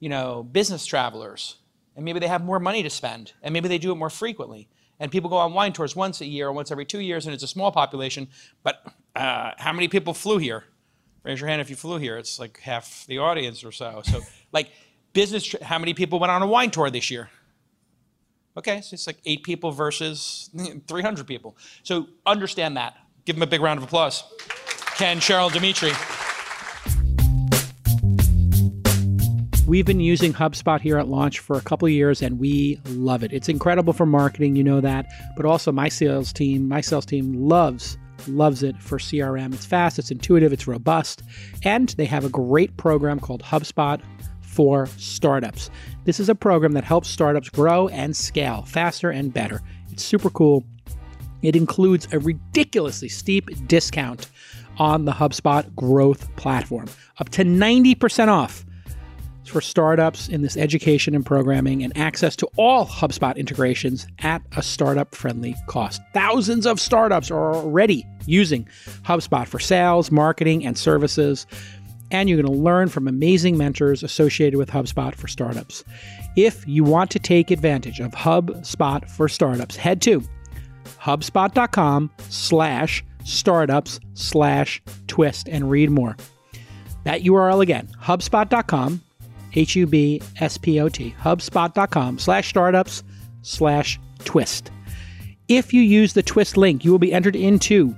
[0.00, 1.56] you know, business travelers,
[1.96, 4.68] and maybe they have more money to spend, and maybe they do it more frequently.
[5.00, 7.34] And people go on wine tours once a year or once every two years, and
[7.34, 8.28] it's a small population.
[8.62, 8.84] But
[9.14, 10.64] uh, how many people flew here?
[11.22, 12.16] Raise your hand if you flew here.
[12.16, 14.02] It's like half the audience or so.
[14.04, 14.20] So,
[14.52, 14.70] like,
[15.12, 17.30] business, how many people went on a wine tour this year?
[18.56, 20.50] Okay, so it's like eight people versus
[20.88, 21.56] 300 people.
[21.84, 22.96] So understand that.
[23.24, 24.24] Give them a big round of applause.
[24.96, 25.92] Ken, Cheryl, Dimitri.
[29.68, 33.22] We've been using HubSpot here at launch for a couple of years and we love
[33.22, 33.34] it.
[33.34, 37.34] It's incredible for marketing, you know that, but also my sales team, my sales team
[37.34, 37.98] loves
[38.28, 39.52] loves it for CRM.
[39.52, 41.22] It's fast, it's intuitive, it's robust,
[41.64, 44.00] and they have a great program called HubSpot
[44.40, 45.68] for startups.
[46.04, 49.60] This is a program that helps startups grow and scale faster and better.
[49.92, 50.64] It's super cool.
[51.42, 54.30] It includes a ridiculously steep discount
[54.78, 56.86] on the HubSpot growth platform,
[57.18, 58.64] up to 90% off
[59.48, 64.62] for startups in this education and programming and access to all HubSpot integrations at a
[64.62, 66.00] startup friendly cost.
[66.14, 68.68] Thousands of startups are already using
[69.02, 71.46] HubSpot for sales, marketing, and services.
[72.10, 75.84] And you're going to learn from amazing mentors associated with HubSpot for startups.
[76.36, 80.22] If you want to take advantage of HubSpot for startups, head to
[81.00, 86.16] hubspot.com slash startups slash twist and read more.
[87.04, 89.02] That URL again, hubspot.com
[89.54, 93.02] H-U-B-S-P-O-T, hubspot.com slash startups
[93.42, 94.70] slash twist.
[95.48, 97.96] If you use the twist link, you will be entered into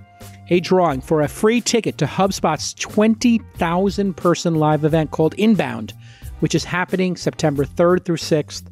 [0.50, 5.94] a drawing for a free ticket to HubSpot's 20,000 person live event called Inbound,
[6.40, 8.64] which is happening September 3rd through 6th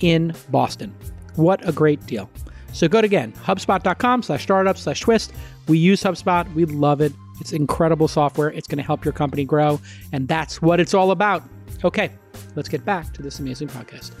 [0.00, 0.94] in Boston.
[1.36, 2.28] What a great deal.
[2.72, 5.32] So go to again, hubspot.com slash startups slash twist.
[5.68, 6.52] We use HubSpot.
[6.54, 7.12] We love it.
[7.40, 8.50] It's incredible software.
[8.50, 9.80] It's going to help your company grow.
[10.12, 11.42] And that's what it's all about.
[11.82, 12.10] Okay,
[12.56, 14.12] let's get back to this amazing podcast.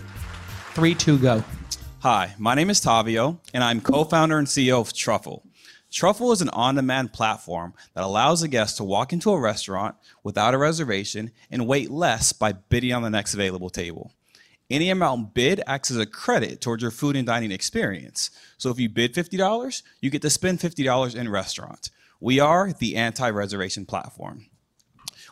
[0.72, 1.44] Three, two, go.
[1.98, 5.44] Hi, my name is Tavio, and I'm co founder and CEO of Truffle.
[5.90, 9.94] Truffle is an on demand platform that allows a guest to walk into a restaurant
[10.22, 14.14] without a reservation and wait less by bidding on the next available table.
[14.70, 18.30] Any amount bid acts as a credit towards your food and dining experience.
[18.56, 21.90] So if you bid $50, you get to spend $50 in restaurant.
[22.20, 24.46] We are the anti reservation platform.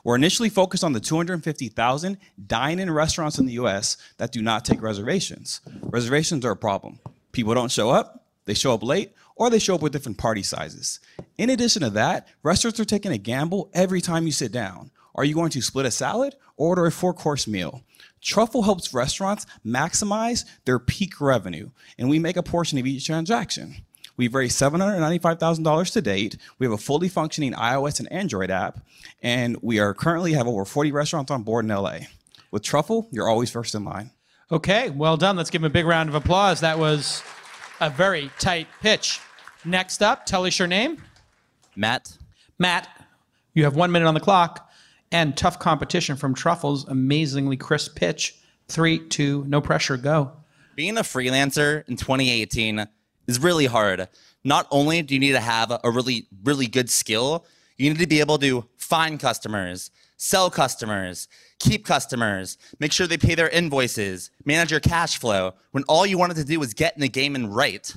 [0.08, 4.64] We're initially focused on the 250,000 dine in restaurants in the US that do not
[4.64, 5.60] take reservations.
[5.82, 6.98] Reservations are a problem.
[7.30, 10.42] People don't show up, they show up late, or they show up with different party
[10.42, 11.00] sizes.
[11.36, 14.90] In addition to that, restaurants are taking a gamble every time you sit down.
[15.14, 17.82] Are you going to split a salad or order a four course meal?
[18.22, 23.84] Truffle helps restaurants maximize their peak revenue, and we make a portion of each transaction.
[24.18, 26.36] We've raised $795,000 to date.
[26.58, 28.80] We have a fully functioning iOS and Android app,
[29.22, 31.98] and we are currently have over 40 restaurants on board in LA.
[32.50, 34.10] With Truffle, you're always first in line.
[34.50, 35.36] Okay, well done.
[35.36, 36.60] Let's give him a big round of applause.
[36.60, 37.22] That was
[37.80, 39.20] a very tight pitch.
[39.64, 41.02] Next up, tell us your name.
[41.76, 42.18] Matt.
[42.58, 42.88] Matt,
[43.54, 44.68] You have one minute on the clock
[45.12, 48.36] and tough competition from Truffle's amazingly crisp pitch.
[48.66, 50.32] Three, two, no pressure, go.
[50.74, 52.88] Being a freelancer in 2018
[53.28, 54.08] is really hard.
[54.42, 57.44] Not only do you need to have a really, really good skill,
[57.76, 61.28] you need to be able to find customers, sell customers,
[61.60, 66.18] keep customers, make sure they pay their invoices, manage your cash flow, when all you
[66.18, 67.94] wanted to do was get in the game and write.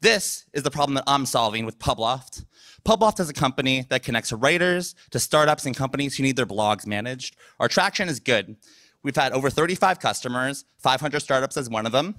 [0.00, 2.44] This is the problem that I'm solving with Publoft.
[2.84, 6.86] Publoft is a company that connects writers to startups and companies who need their blogs
[6.86, 7.36] managed.
[7.60, 8.56] Our traction is good.
[9.02, 12.14] We've had over 35 customers, 500 startups as one of them.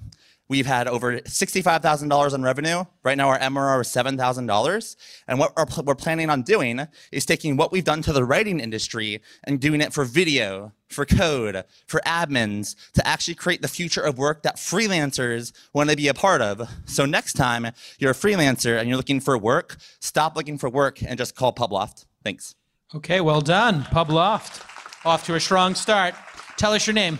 [0.48, 2.84] We've had over $65,000 in revenue.
[3.04, 4.96] Right now, our MRR is $7,000.
[5.28, 9.22] And what we're planning on doing is taking what we've done to the writing industry
[9.46, 14.18] and doing it for video, for code, for admins, to actually create the future of
[14.18, 16.70] work that freelancers want to be a part of.
[16.84, 17.68] So next time
[17.98, 21.54] you're a freelancer and you're looking for work, stop looking for work and just call
[21.54, 22.08] Publoft.
[22.26, 22.56] Thanks.
[22.94, 23.84] Okay, well done.
[23.84, 24.66] Publoft.
[25.06, 26.14] Off to a strong start.
[26.58, 27.20] Tell us your name.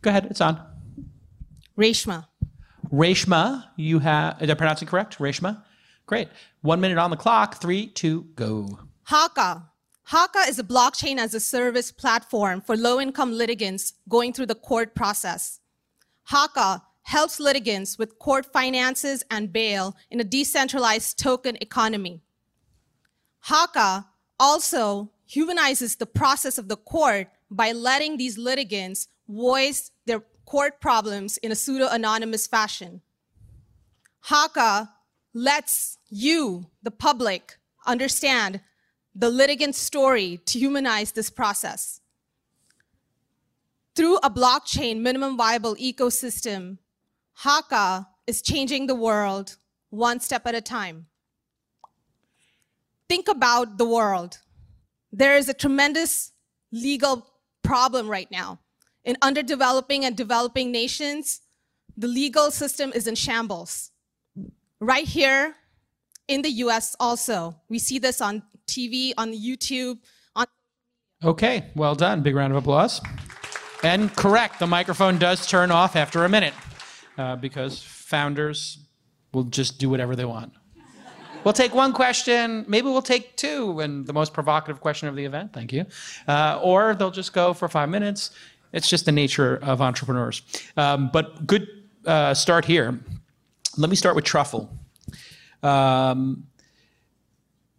[0.00, 0.69] Go ahead, it's on.
[1.80, 2.26] Reshma.
[2.92, 5.18] Reshma, you have, did I pronounce it correct?
[5.18, 5.62] Reshma?
[6.04, 6.28] Great.
[6.60, 7.60] One minute on the clock.
[7.60, 8.80] Three, two, go.
[9.04, 9.64] Haka.
[10.02, 14.54] Haka is a blockchain as a service platform for low income litigants going through the
[14.54, 15.60] court process.
[16.24, 22.20] Haka helps litigants with court finances and bail in a decentralized token economy.
[23.40, 24.06] Haka
[24.38, 31.36] also humanizes the process of the court by letting these litigants voice their court problems
[31.36, 33.00] in a pseudo anonymous fashion.
[34.22, 34.90] Haka
[35.32, 38.60] lets you, the public, understand
[39.14, 42.00] the litigant's story to humanize this process.
[43.94, 46.78] Through a blockchain minimum viable ecosystem,
[47.44, 49.56] Haka is changing the world
[49.90, 51.06] one step at a time.
[53.08, 54.40] Think about the world.
[55.12, 56.32] There is a tremendous
[56.72, 57.24] legal
[57.62, 58.58] problem right now.
[59.04, 61.40] In underdeveloping and developing nations,
[61.96, 63.90] the legal system is in shambles.
[64.80, 65.54] Right here
[66.28, 69.98] in the US, also, we see this on TV, on YouTube,
[70.36, 70.46] on.
[71.24, 72.22] Okay, well done.
[72.22, 73.00] Big round of applause.
[73.82, 76.54] And correct, the microphone does turn off after a minute
[77.16, 78.78] uh, because founders
[79.32, 80.52] will just do whatever they want.
[81.42, 85.24] We'll take one question, maybe we'll take two, and the most provocative question of the
[85.24, 85.86] event, thank you.
[86.28, 88.32] Uh, or they'll just go for five minutes.
[88.72, 90.42] It's just the nature of entrepreneurs.
[90.76, 91.66] Um, but good
[92.06, 92.98] uh, start here.
[93.76, 94.70] Let me start with Truffle.
[95.62, 96.46] Um,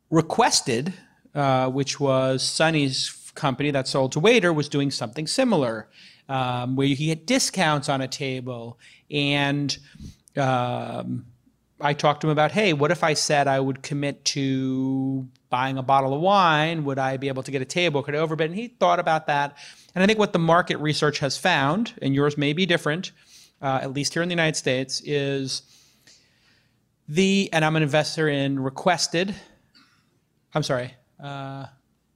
[0.09, 0.93] Requested,
[1.33, 5.87] uh, which was Sunny's company that sold to Waitr, was doing something similar,
[6.27, 8.77] um, where you could get discounts on a table.
[9.09, 9.77] And
[10.35, 11.25] um,
[11.79, 15.77] I talked to him about, hey, what if I said I would commit to buying
[15.77, 16.83] a bottle of wine?
[16.83, 18.03] Would I be able to get a table?
[18.03, 18.51] Could I overbid?
[18.51, 19.57] And he thought about that.
[19.93, 23.11] And I think what the market research has found, and yours may be different,
[23.61, 25.63] uh, at least here in the United States, is
[27.07, 29.35] the, and I'm an investor in Requested.
[30.53, 31.65] I'm sorry, uh,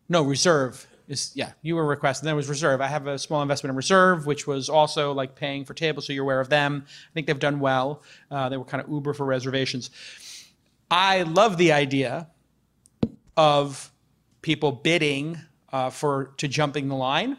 [0.07, 2.79] no, Reserve is, yeah, you were Requested, then it was Reserve.
[2.79, 6.13] I have a small investment in Reserve, which was also like paying for tables, so
[6.13, 6.85] you're aware of them.
[6.87, 8.03] I think they've done well.
[8.31, 9.89] Uh, they were kind of Uber for reservations.
[10.89, 12.29] I love the idea
[13.35, 13.91] of
[14.41, 15.37] people bidding
[15.73, 17.37] uh, for to jumping the line.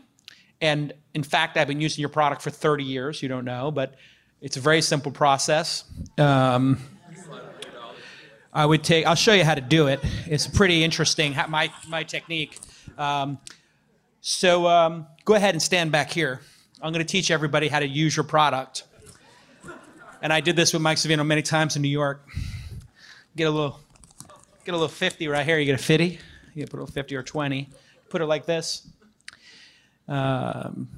[0.60, 3.22] And in fact, I've been using your product for 30 years.
[3.22, 3.94] You don't know, but
[4.40, 5.84] it's a very simple process.
[6.18, 6.78] Um,
[8.52, 9.06] I would take.
[9.06, 10.00] I'll show you how to do it.
[10.26, 11.36] It's pretty interesting.
[11.48, 12.58] My my technique.
[12.96, 13.38] Um,
[14.22, 16.40] so um, go ahead and stand back here.
[16.82, 18.84] I'm going to teach everybody how to use your product.
[20.22, 22.26] And I did this with Mike Savino many times in New York.
[23.36, 23.78] Get a little,
[24.64, 25.58] get a little 50 right here.
[25.58, 26.18] You get a 50.
[26.54, 27.68] You put a little 50 or 20.
[28.08, 28.88] Put it like this.
[30.08, 30.88] Um,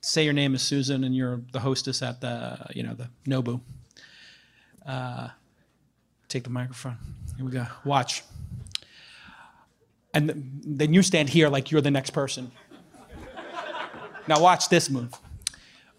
[0.00, 3.60] say your name is Susan and you're the hostess at the, you know, the Nobu.
[4.86, 5.28] Uh,
[6.28, 6.98] take the microphone.
[7.36, 7.66] Here we go.
[7.84, 8.22] Watch.
[10.12, 10.38] And th-
[10.78, 12.52] then you stand here like you're the next person.
[14.28, 15.12] now watch this move.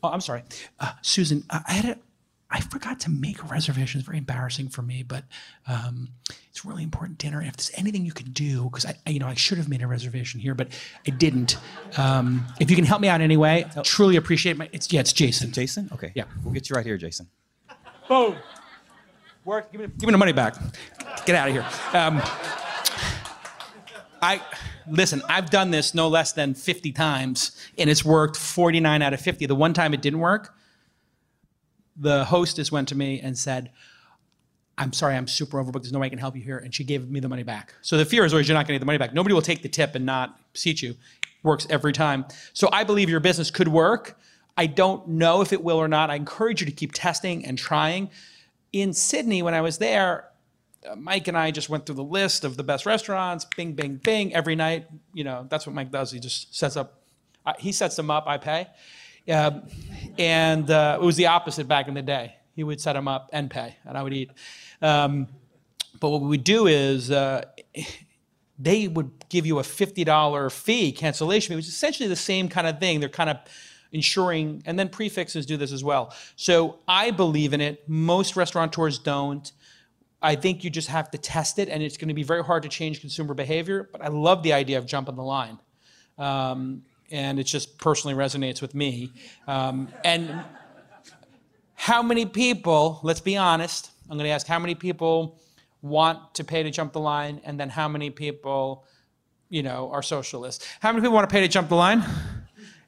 [0.01, 0.43] Oh, I'm sorry,
[0.80, 1.43] uh, Susan.
[1.49, 1.99] I I had a,
[2.49, 3.99] I forgot to make a reservation.
[3.99, 5.23] It's very embarrassing for me, but
[5.67, 6.09] um,
[6.49, 7.41] it's a really important dinner.
[7.41, 9.81] If there's anything you could do, because I, I- you know, I should have made
[9.81, 10.67] a reservation here, but
[11.07, 11.57] I didn't.
[11.97, 14.69] Um, if you can help me out anyway, I truly appreciate my.
[14.71, 15.51] It's yeah, it's Jason.
[15.51, 15.89] Jason?
[15.93, 16.11] Okay.
[16.15, 16.25] Yeah.
[16.43, 17.27] We'll get you right here, Jason.
[18.07, 18.35] Boom.
[19.43, 19.71] Work.
[19.71, 20.55] Give me, give me the money back.
[21.25, 21.65] Get out of here.
[21.99, 22.21] Um,
[24.21, 24.41] I
[24.87, 25.21] listen.
[25.29, 29.45] I've done this no less than 50 times, and it's worked 49 out of 50.
[29.45, 30.55] The one time it didn't work,
[31.95, 33.71] the hostess went to me and said,
[34.77, 35.83] I'm sorry, I'm super overbooked.
[35.83, 36.57] There's no way I can help you here.
[36.57, 37.73] And she gave me the money back.
[37.81, 39.13] So the fear is always you're not going to get the money back.
[39.13, 40.95] Nobody will take the tip and not seat you.
[41.43, 42.25] Works every time.
[42.53, 44.17] So I believe your business could work.
[44.57, 46.09] I don't know if it will or not.
[46.09, 48.09] I encourage you to keep testing and trying.
[48.73, 50.29] In Sydney, when I was there,
[50.89, 53.97] uh, Mike and I just went through the list of the best restaurants, bing, bing,
[53.97, 54.87] bing, every night.
[55.13, 56.11] You know, that's what Mike does.
[56.11, 57.01] He just sets up,
[57.45, 58.67] uh, he sets them up, I pay.
[59.28, 59.63] Um,
[60.17, 62.36] and uh, it was the opposite back in the day.
[62.55, 64.32] He would set them up and pay, and I would eat.
[64.82, 65.28] Um,
[65.99, 67.43] but what we would do is uh,
[68.59, 72.80] they would give you a $50 fee cancellation which is essentially the same kind of
[72.80, 72.99] thing.
[72.99, 73.38] They're kind of
[73.91, 76.13] ensuring, and then prix fixes do this as well.
[76.36, 77.88] So I believe in it.
[77.88, 79.51] Most restaurateurs don't.
[80.21, 82.63] I think you just have to test it, and it's going to be very hard
[82.63, 83.89] to change consumer behavior.
[83.91, 85.59] But I love the idea of jumping the line.
[86.17, 86.84] Um,
[87.16, 89.11] and it just personally resonates with me.
[89.47, 90.43] Um, and
[91.76, 95.39] how many people, let's be honest, I'm going to ask how many people
[95.82, 98.86] want to pay to jump the line, and then how many people,
[99.49, 100.68] you know, are socialists?
[100.82, 102.03] How many people want to pay to jump the line?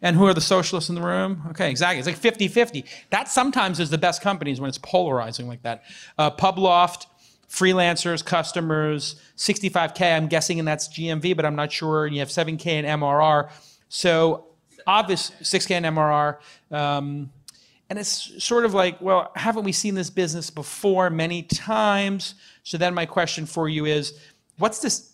[0.02, 1.42] And who are the socialists in the room?
[1.50, 1.98] Okay, exactly.
[1.98, 2.86] It's like 50 50.
[3.10, 5.84] That sometimes is the best companies when it's polarizing like that.
[6.20, 7.08] Uh, Publoft,
[7.50, 12.06] freelancers, customers, 65K, I'm guessing, and that's GMV, but I'm not sure.
[12.06, 13.50] And you have 7K in MRR.
[13.90, 14.46] So,
[14.86, 16.38] obvious 6K in MRR.
[16.72, 17.32] Um,
[17.90, 22.36] and it's sort of like, well, haven't we seen this business before many times?
[22.64, 24.14] So then my question for you is,
[24.58, 25.14] what's this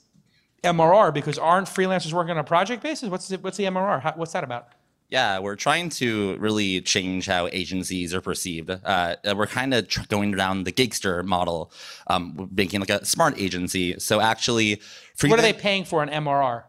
[0.63, 1.13] MRR?
[1.13, 3.09] Because aren't freelancers working on a project basis?
[3.09, 4.01] What's the, what's the MRR?
[4.01, 4.69] How, what's that about?
[5.09, 8.71] Yeah, we're trying to really change how agencies are perceived.
[8.71, 11.71] Uh, we're kind of tr- going down the Gigster model,
[12.07, 13.99] um, making like a smart agency.
[13.99, 14.81] So actually,
[15.21, 16.63] What are they paying for an MRR?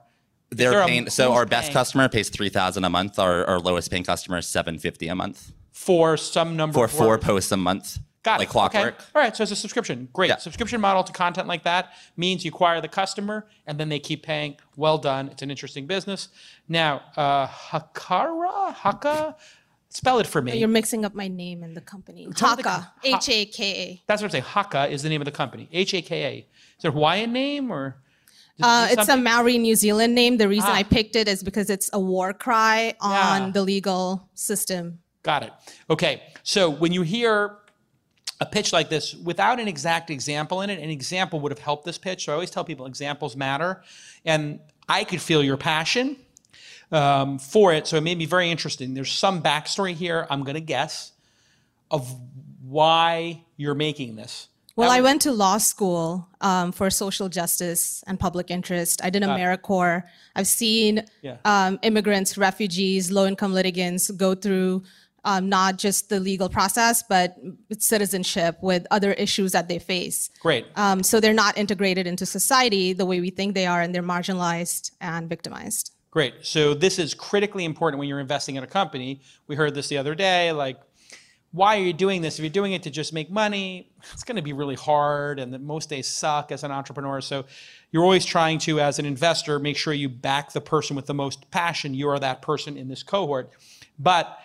[0.56, 1.10] They're paying.
[1.10, 1.74] So our best paying?
[1.74, 3.18] customer pays three thousand a month.
[3.18, 6.90] Our, our lowest paying customer is seven fifty a month For some number for of
[6.90, 7.98] four posts a month.
[8.22, 8.52] Got like it.
[8.52, 8.94] clockwork.
[8.94, 9.04] Okay.
[9.14, 10.08] All right, so it's a subscription.
[10.14, 10.40] Great.
[10.40, 14.22] Subscription model to content like that means you acquire the customer and then they keep
[14.22, 14.56] paying.
[14.76, 15.28] Well done.
[15.28, 16.28] It's an interesting business.
[16.66, 18.72] Now, uh, Hakara?
[18.72, 19.36] Haka?
[19.90, 20.56] Spell it for me.
[20.58, 22.26] You're mixing up my name and the company.
[22.34, 24.02] Tell Haka, H A K A.
[24.06, 24.44] That's what I'm saying.
[24.44, 25.68] Haka is the name of the company.
[25.70, 26.36] H A K A.
[26.78, 27.96] Is it a Hawaiian name or?
[28.62, 30.36] Uh, it's a Maori New Zealand name.
[30.36, 30.76] The reason Ah.
[30.76, 33.50] I picked it is because it's a war cry on Yeah.
[33.50, 35.00] the legal system.
[35.22, 35.52] Got it.
[35.90, 36.22] Okay.
[36.42, 37.56] So when you hear
[38.40, 41.84] a pitch like this without an exact example in it, an example would have helped
[41.84, 42.26] this pitch.
[42.26, 43.82] So I always tell people examples matter.
[44.24, 46.16] And I could feel your passion
[46.92, 47.86] um, for it.
[47.86, 48.94] So it made me very interesting.
[48.94, 51.12] There's some backstory here, I'm going to guess,
[51.90, 52.14] of
[52.62, 54.48] why you're making this.
[54.76, 59.00] Well, I went to law school um, for social justice and public interest.
[59.04, 59.22] I did.
[59.22, 60.02] AmeriCorps.
[60.34, 61.36] I've seen Yeah.
[61.44, 64.82] um, immigrants, refugees, low income litigants go through
[65.26, 67.36] um, not just the legal process, but
[67.78, 70.28] citizenship with other issues that they face.
[70.40, 70.66] Great.
[70.76, 74.02] Um, so they're not integrated into society the way we think they are, and they're
[74.02, 75.92] marginalized and victimized.
[76.10, 76.34] Great.
[76.42, 79.22] So this is critically important when you're investing in a company.
[79.46, 80.52] We heard this the other day.
[80.52, 80.78] Like,
[81.54, 82.38] why are you doing this?
[82.38, 85.56] If you're doing it to just make money, it's going to be really hard, and
[85.64, 87.20] most days suck as an entrepreneur.
[87.20, 87.44] So
[87.92, 91.14] you're always trying to, as an investor, make sure you back the person with the
[91.14, 91.94] most passion.
[91.94, 93.52] You are that person in this cohort.
[94.00, 94.36] But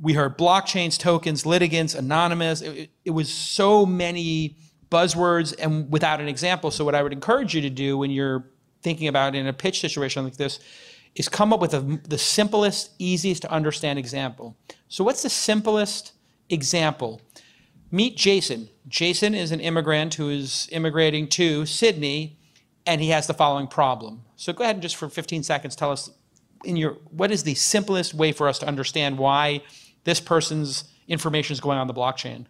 [0.00, 2.62] we heard blockchains, tokens, litigants, anonymous.
[2.62, 4.56] It, it- it was so many
[4.90, 6.70] buzzwords and without an example.
[6.70, 8.48] So what I would encourage you to do when you're
[8.82, 10.58] thinking about in a pitch situation like this
[11.14, 14.56] is come up with a, the simplest, easiest to understand example.
[14.88, 16.12] So what's the simplest
[16.48, 17.20] example?
[17.90, 18.68] Meet Jason.
[18.88, 22.38] Jason is an immigrant who is immigrating to Sydney,
[22.84, 24.22] and he has the following problem.
[24.36, 26.10] So go ahead and just for 15 seconds tell us
[26.64, 29.62] in your what is the simplest way for us to understand why
[30.04, 32.46] this person's information is going on the blockchain?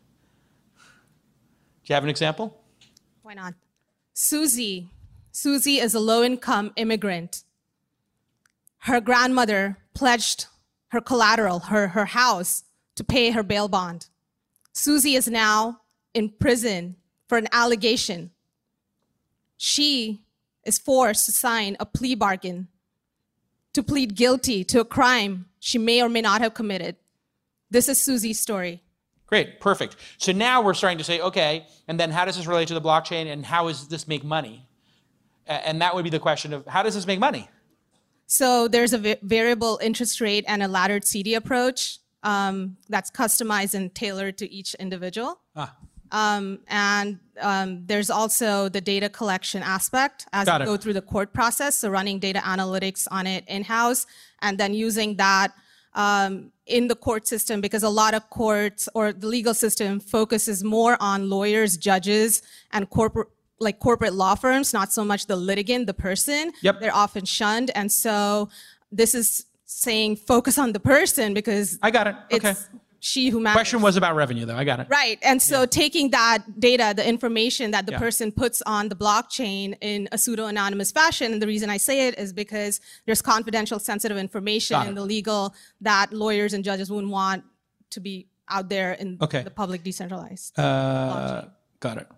[0.77, 2.61] Do you have an example?
[3.23, 3.55] Why not?
[4.13, 4.89] Susie.
[5.33, 7.43] Susie is a low income immigrant.
[8.79, 10.47] Her grandmother pledged
[10.89, 12.65] her collateral, her, her house,
[12.97, 14.09] to pay her bail bond.
[14.73, 15.81] Susie is now
[16.13, 16.97] in prison
[17.29, 18.31] for an allegation.
[19.57, 20.21] She
[20.65, 22.69] is forced to sign a plea bargain
[23.73, 26.97] to plead guilty to a crime she may or may not have committed.
[27.71, 28.83] This is Susie's story.
[29.27, 29.97] Great, perfect.
[30.19, 32.81] So now we're starting to say, okay, and then how does this relate to the
[32.81, 34.67] blockchain and how does this make money?
[35.47, 37.49] And that would be the question of how does this make money?
[38.27, 43.95] So there's a variable interest rate and a laddered CD approach um, that's customized and
[43.95, 45.39] tailored to each individual.
[45.55, 45.75] Ah.
[46.11, 50.67] Um, and um, there's also the data collection aspect as Got you it.
[50.67, 51.77] go through the court process.
[51.77, 54.07] So running data analytics on it in house
[54.43, 55.53] and then using that
[55.95, 60.63] um, in the court system because a lot of courts or the legal system focuses
[60.63, 65.87] more on lawyers, judges, and corporate like corporate law firms, not so much the litigant,
[65.87, 66.53] the person.
[66.61, 66.81] Yep.
[66.81, 67.71] They're often shunned.
[67.75, 68.51] And so
[68.93, 72.17] this is saying focus on the person because I got it.
[72.33, 72.51] Okay.
[72.51, 73.57] It's she who matters.
[73.57, 74.57] Question was about revenue, though.
[74.57, 74.87] I got it.
[74.89, 75.19] Right.
[75.23, 77.99] And so taking that data, the information that the Yeah.
[77.99, 82.09] person puts on the blockchain in a pseudo anonymous fashion, and the reason I say
[82.09, 87.13] it is because there's confidential, sensitive information in the legal that lawyers and judges wouldn't
[87.13, 87.45] want
[87.91, 89.43] to be out there in Okay.
[89.43, 90.59] the public decentralized.
[90.59, 91.45] Uh,
[91.81, 92.09] got it.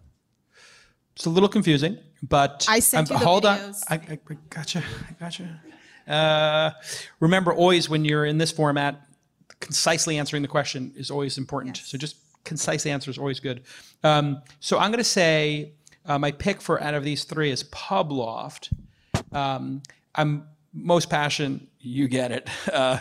[1.16, 3.82] It's a little confusing, but I sent you the hold videos.
[3.90, 3.98] on.
[3.98, 4.82] I, I I gotcha.
[5.10, 5.60] I gotcha.
[6.08, 6.70] Uh,
[7.20, 9.08] remember, always when you're in this format,
[9.60, 11.76] concisely answering the question is always important.
[11.76, 13.62] So just concise answer is always good.
[14.02, 15.72] Um, so I'm going to say
[16.06, 18.72] uh, my pick for out of these three is Publoft.
[19.32, 19.82] Um,
[20.14, 21.62] I'm most passionate.
[21.80, 22.48] You get it.
[22.72, 22.98] Uh,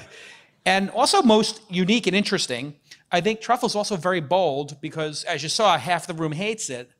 [0.65, 2.75] and also most unique and interesting.
[3.09, 6.91] I think Truffle's also very bold because, as you saw, half the room hates it.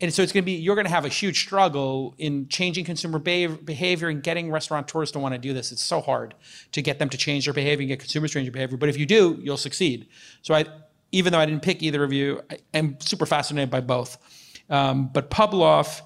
[0.00, 2.84] And so it's going to be, you're going to have a huge struggle in changing
[2.84, 5.70] consumer behavior and getting restaurateurs to want to do this.
[5.70, 6.34] It's so hard
[6.72, 8.76] to get them to change their behavior and get consumers to change their behavior.
[8.76, 10.08] But if you do, you'll succeed.
[10.42, 10.66] So I,
[11.12, 14.18] even though I didn't pick either of you, I, I'm super fascinated by both.
[14.68, 16.02] Um, but Publoft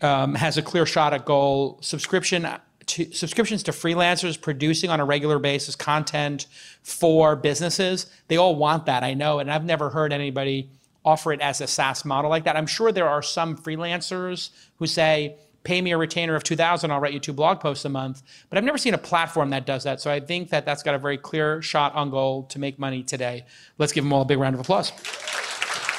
[0.00, 1.78] um, has a clear shot at goal.
[1.82, 2.48] Subscription
[2.86, 6.46] to, subscriptions to freelancers producing on a regular basis content
[6.82, 8.06] for businesses.
[8.28, 10.70] They all want that, I know, and I've never heard anybody
[11.04, 12.56] offer it as a SaaS model like that.
[12.56, 17.00] I'm sure there are some freelancers who say, pay me a retainer of 2000 I'll
[17.00, 18.22] write you two blog posts a month.
[18.48, 20.00] But I've never seen a platform that does that.
[20.00, 23.02] So I think that that's got a very clear shot on goal to make money
[23.02, 23.44] today.
[23.76, 24.92] Let's give them all a big round of applause.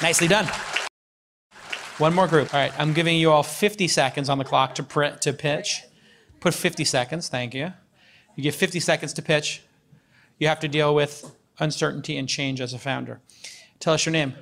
[0.02, 0.46] Nicely done.
[1.98, 2.54] One more group.
[2.54, 5.82] All right, I'm giving you all 50 seconds on the clock to print to pitch.
[6.40, 7.28] Put 50 seconds.
[7.28, 7.72] Thank you.
[8.34, 9.62] You get 50 seconds to pitch.
[10.38, 13.20] You have to deal with uncertainty and change as a founder.
[13.78, 14.34] Tell us your name.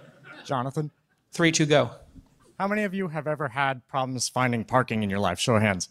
[0.48, 0.90] Jonathan.
[1.30, 1.90] Three, two, go.
[2.58, 5.38] How many of you have ever had problems finding parking in your life?
[5.38, 5.90] Show of hands.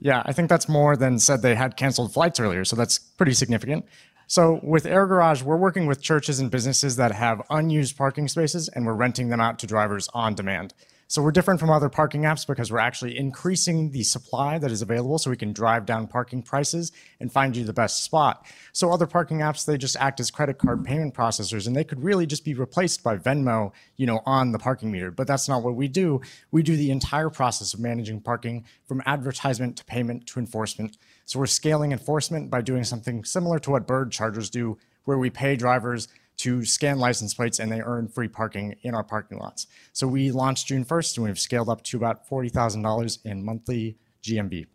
[0.00, 3.34] Yeah, I think that's more than said they had canceled flights earlier, so that's pretty
[3.34, 3.84] significant.
[4.26, 8.68] So with Air Garage, we're working with churches and businesses that have unused parking spaces
[8.68, 10.74] and we're renting them out to drivers on demand.
[11.10, 14.82] So we're different from other parking apps because we're actually increasing the supply that is
[14.82, 18.44] available so we can drive down parking prices and find you the best spot.
[18.74, 22.04] So other parking apps, they just act as credit card payment processors and they could
[22.04, 25.10] really just be replaced by Venmo, you know, on the parking meter.
[25.10, 26.20] But that's not what we do.
[26.50, 30.98] We do the entire process of managing parking from advertisement to payment to enforcement.
[31.24, 35.30] So we're scaling enforcement by doing something similar to what bird chargers do, where we
[35.30, 39.66] pay drivers to scan license plates and they earn free parking in our parking lots.
[39.92, 44.66] So we launched June 1st and we've scaled up to about $40,000 in monthly GMV.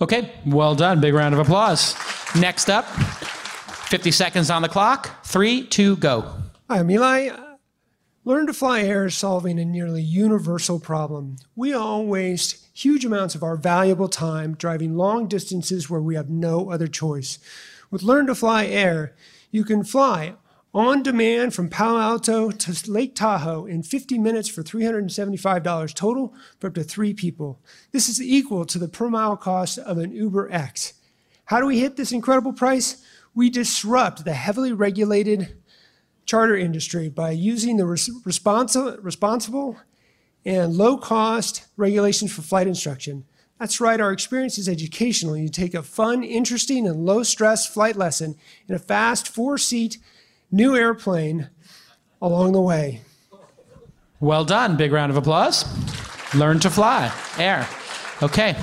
[0.00, 1.00] Okay, well done.
[1.00, 1.94] Big round of applause.
[2.34, 5.24] Next up, 50 seconds on the clock.
[5.24, 6.34] Three, two, go.
[6.68, 7.28] Hi, I'm Eli.
[7.28, 7.44] Uh,
[8.24, 11.36] Learn to Fly Air is solving a nearly universal problem.
[11.56, 16.28] We all waste huge amounts of our valuable time driving long distances where we have
[16.28, 17.38] no other choice.
[17.90, 19.14] With Learn to Fly Air,
[19.50, 20.34] you can fly
[20.74, 26.66] on demand from Palo Alto to Lake Tahoe in 50 minutes for $375 total for
[26.66, 27.60] up to three people.
[27.92, 30.94] This is equal to the per mile cost of an Uber X.
[31.46, 33.02] How do we hit this incredible price?
[33.34, 35.56] We disrupt the heavily regulated
[36.26, 39.78] charter industry by using the res- responsi- responsible
[40.44, 43.24] and low cost regulations for flight instruction.
[43.58, 45.36] That's right, our experience is educational.
[45.36, 48.36] You take a fun, interesting, and low stress flight lesson
[48.68, 49.98] in a fast four seat
[50.50, 51.48] new airplane
[52.20, 53.02] along the way.
[54.20, 54.76] Well done.
[54.76, 55.64] Big round of applause.
[56.34, 57.12] Learn to fly.
[57.38, 57.68] Air.
[58.22, 58.56] Okay,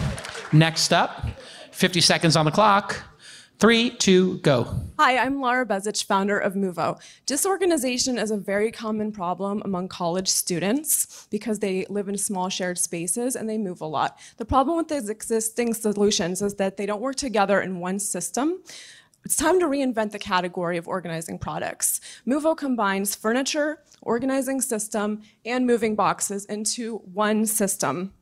[0.52, 1.26] next up,
[1.72, 3.02] 50 seconds on the clock.
[3.58, 4.68] Three, two, go.
[5.00, 7.00] Hi, I'm Laura Bezic, founder of Muvo.
[7.26, 12.78] Disorganization is a very common problem among college students because they live in small shared
[12.78, 14.20] spaces and they move a lot.
[14.36, 18.62] The problem with these existing solutions is that they don't work together in one system.
[19.26, 22.00] It's time to reinvent the category of organizing products.
[22.28, 28.14] Muvo combines furniture, organizing system, and moving boxes into one system.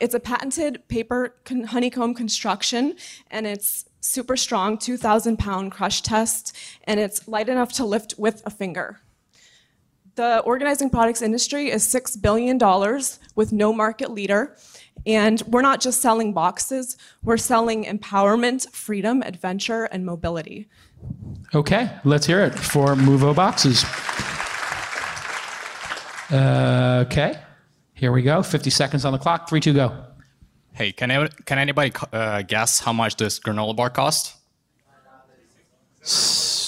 [0.00, 2.96] It's a patented paper honeycomb construction,
[3.30, 8.42] and it's super strong, 2,000 pound crush test, and it's light enough to lift with
[8.44, 8.98] a finger.
[10.16, 12.58] The organizing products industry is $6 billion
[13.36, 14.56] with no market leader.
[15.06, 20.68] And we're not just selling boxes, we're selling empowerment, freedom, adventure, and mobility.
[21.54, 23.84] Okay, let's hear it for Muvo boxes.
[26.30, 27.38] Uh, okay,
[27.94, 28.42] here we go.
[28.42, 29.48] 50 seconds on the clock.
[29.48, 30.04] Three, two, go.
[30.72, 34.36] Hey, can, I, can anybody uh, guess how much this granola bar cost?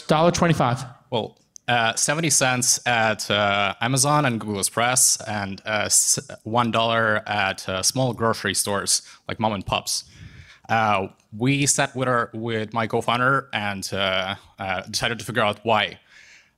[0.08, 0.84] Dollar twenty-five.
[1.10, 1.39] Well,
[1.70, 8.12] uh, 70 cents at uh, Amazon and Google Express, and uh, $1 at uh, small
[8.12, 10.02] grocery stores like mom and pops.
[10.68, 11.06] Uh,
[11.36, 13.84] we sat with, our, with my co founder and
[14.90, 16.00] decided to figure out why.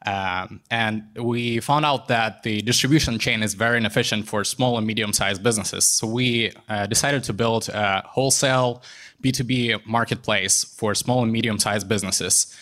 [0.06, 4.86] Um, and we found out that the distribution chain is very inefficient for small and
[4.86, 5.86] medium sized businesses.
[5.86, 6.52] So we
[6.88, 8.82] decided to build a wholesale
[9.22, 12.56] B2B marketplace for small and medium sized businesses.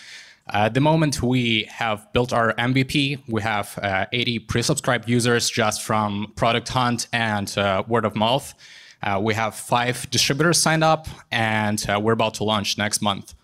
[0.49, 3.23] At the moment, we have built our MVP.
[3.29, 8.17] We have uh, 80 pre subscribed users just from Product Hunt and uh, word of
[8.17, 8.55] mouth.
[9.03, 13.35] Uh, we have five distributors signed up, and uh, we're about to launch next month.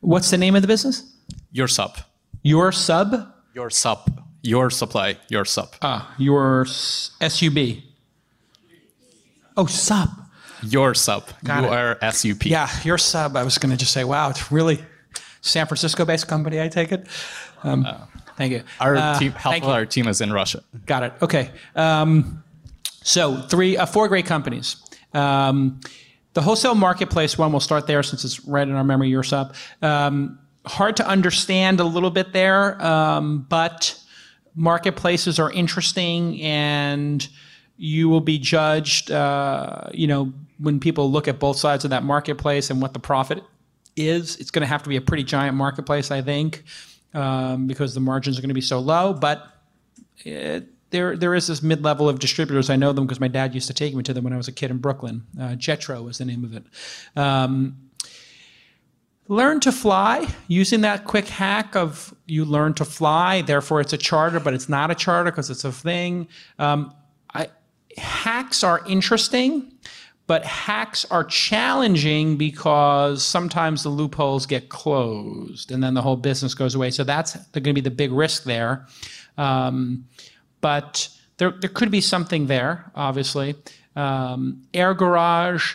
[0.00, 1.12] What's the name of the business?
[1.52, 1.98] Your sub.
[2.42, 3.32] Your sub?
[3.54, 4.22] Your sub.
[4.42, 5.18] Your supply.
[5.28, 5.74] Your sub.
[5.82, 7.58] Ah, your SUB.
[9.56, 10.08] Oh, sub.
[10.62, 11.28] Your sub.
[11.44, 11.72] Got you it.
[11.72, 12.46] are SUP.
[12.46, 13.36] Yeah, your sub.
[13.36, 14.78] I was going to just say, wow, it's really
[15.40, 16.60] San Francisco-based company.
[16.60, 17.06] I take it.
[17.62, 17.86] Um,
[18.36, 18.62] thank you.
[18.80, 20.62] Our Uh, team, half our team is in Russia.
[20.86, 21.12] Got it.
[21.22, 21.50] Okay.
[21.74, 22.42] Um,
[23.02, 24.76] so three, uh, four great companies.
[25.14, 25.80] Um,
[26.34, 27.50] the wholesale marketplace one.
[27.50, 29.08] We'll start there since it's right in our memory.
[29.08, 29.54] Your sub.
[29.82, 33.98] Um, hard to understand a little bit there, um, but
[34.54, 37.26] marketplaces are interesting, and
[37.76, 39.10] you will be judged.
[39.10, 43.00] Uh, you know, when people look at both sides of that marketplace and what the
[43.00, 43.42] profit
[44.08, 46.64] is, it's going to have to be a pretty giant marketplace, I think,
[47.14, 49.12] um, because the margins are going to be so low.
[49.12, 49.46] But
[50.18, 52.70] it, there, there is this mid-level of distributors.
[52.70, 54.48] I know them because my dad used to take me to them when I was
[54.48, 55.24] a kid in Brooklyn.
[55.38, 56.64] Uh, Jetro was the name of it.
[57.16, 57.76] Um,
[59.28, 63.42] learn to fly using that quick hack of you learn to fly.
[63.42, 66.26] Therefore, it's a charter, but it's not a charter because it's a thing.
[66.58, 66.92] Um,
[67.32, 67.48] I,
[67.96, 69.72] hacks are interesting,
[70.30, 76.54] but hacks are challenging because sometimes the loopholes get closed and then the whole business
[76.54, 76.92] goes away.
[76.92, 78.86] So that's going to be the big risk there.
[79.36, 80.06] Um,
[80.60, 81.08] but
[81.38, 83.56] there, there could be something there, obviously.
[83.96, 85.74] Um, Air Garage,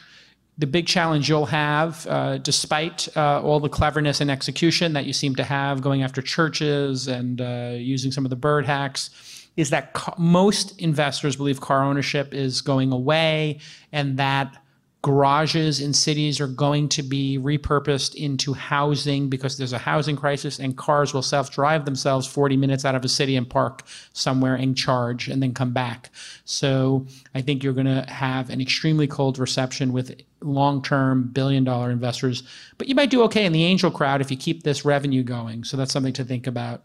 [0.58, 5.12] the big challenge you'll have, uh, despite uh, all the cleverness and execution that you
[5.12, 9.10] seem to have going after churches and uh, using some of the bird hacks,
[9.58, 13.60] is that most investors believe car ownership is going away
[13.92, 14.58] and that
[15.06, 20.58] garages in cities are going to be repurposed into housing because there's a housing crisis
[20.58, 23.84] and cars will self-drive themselves 40 minutes out of a city and park
[24.14, 26.10] somewhere and charge and then come back.
[26.46, 32.42] So I think you're going to have an extremely cold reception with long-term billion-dollar investors,
[32.80, 35.66] but you might do okay in the angel crowd if you keep this revenue going.
[35.66, 36.84] So that's something to think about.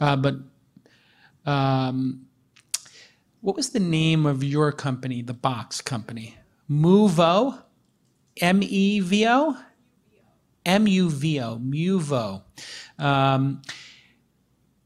[0.00, 0.34] Uh, but
[1.46, 2.26] um,
[3.40, 6.36] what was the name of your company, the box company?
[6.70, 7.62] Muvo,
[8.40, 9.56] M E V O,
[10.66, 12.42] M U V O, Muvo.
[12.98, 13.62] Um,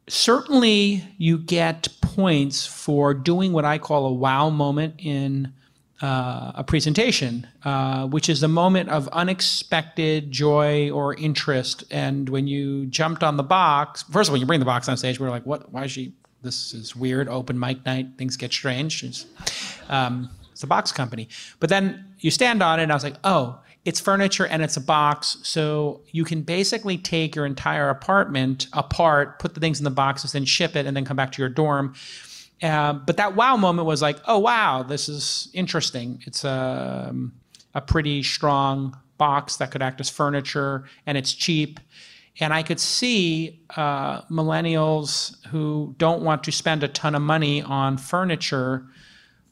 [0.09, 5.53] certainly, you get points for doing what I call a wow moment in
[6.01, 11.85] uh, a presentation, uh, which is a moment of unexpected joy or interest.
[11.91, 14.97] And when you jumped on the box, first of all, you bring the box on
[14.97, 15.73] stage, we're like, what?
[15.73, 16.15] Why is she?
[16.45, 17.29] This is weird.
[17.29, 19.03] Open mic night, things get strange.
[19.03, 19.27] It's,
[19.89, 21.29] um, it's a box company.
[21.59, 24.77] But then you stand on it, and I was like, oh, it's furniture and it's
[24.77, 25.37] a box.
[25.43, 30.33] So you can basically take your entire apartment apart, put the things in the boxes,
[30.33, 31.95] then ship it, and then come back to your dorm.
[32.63, 36.23] Uh, but that wow moment was like, oh wow, this is interesting.
[36.27, 37.15] It's a,
[37.75, 41.79] a pretty strong box that could act as furniture, and it's cheap.
[42.41, 47.63] And I could see uh, millennials who don't want to spend a ton of money
[47.63, 48.87] on furniture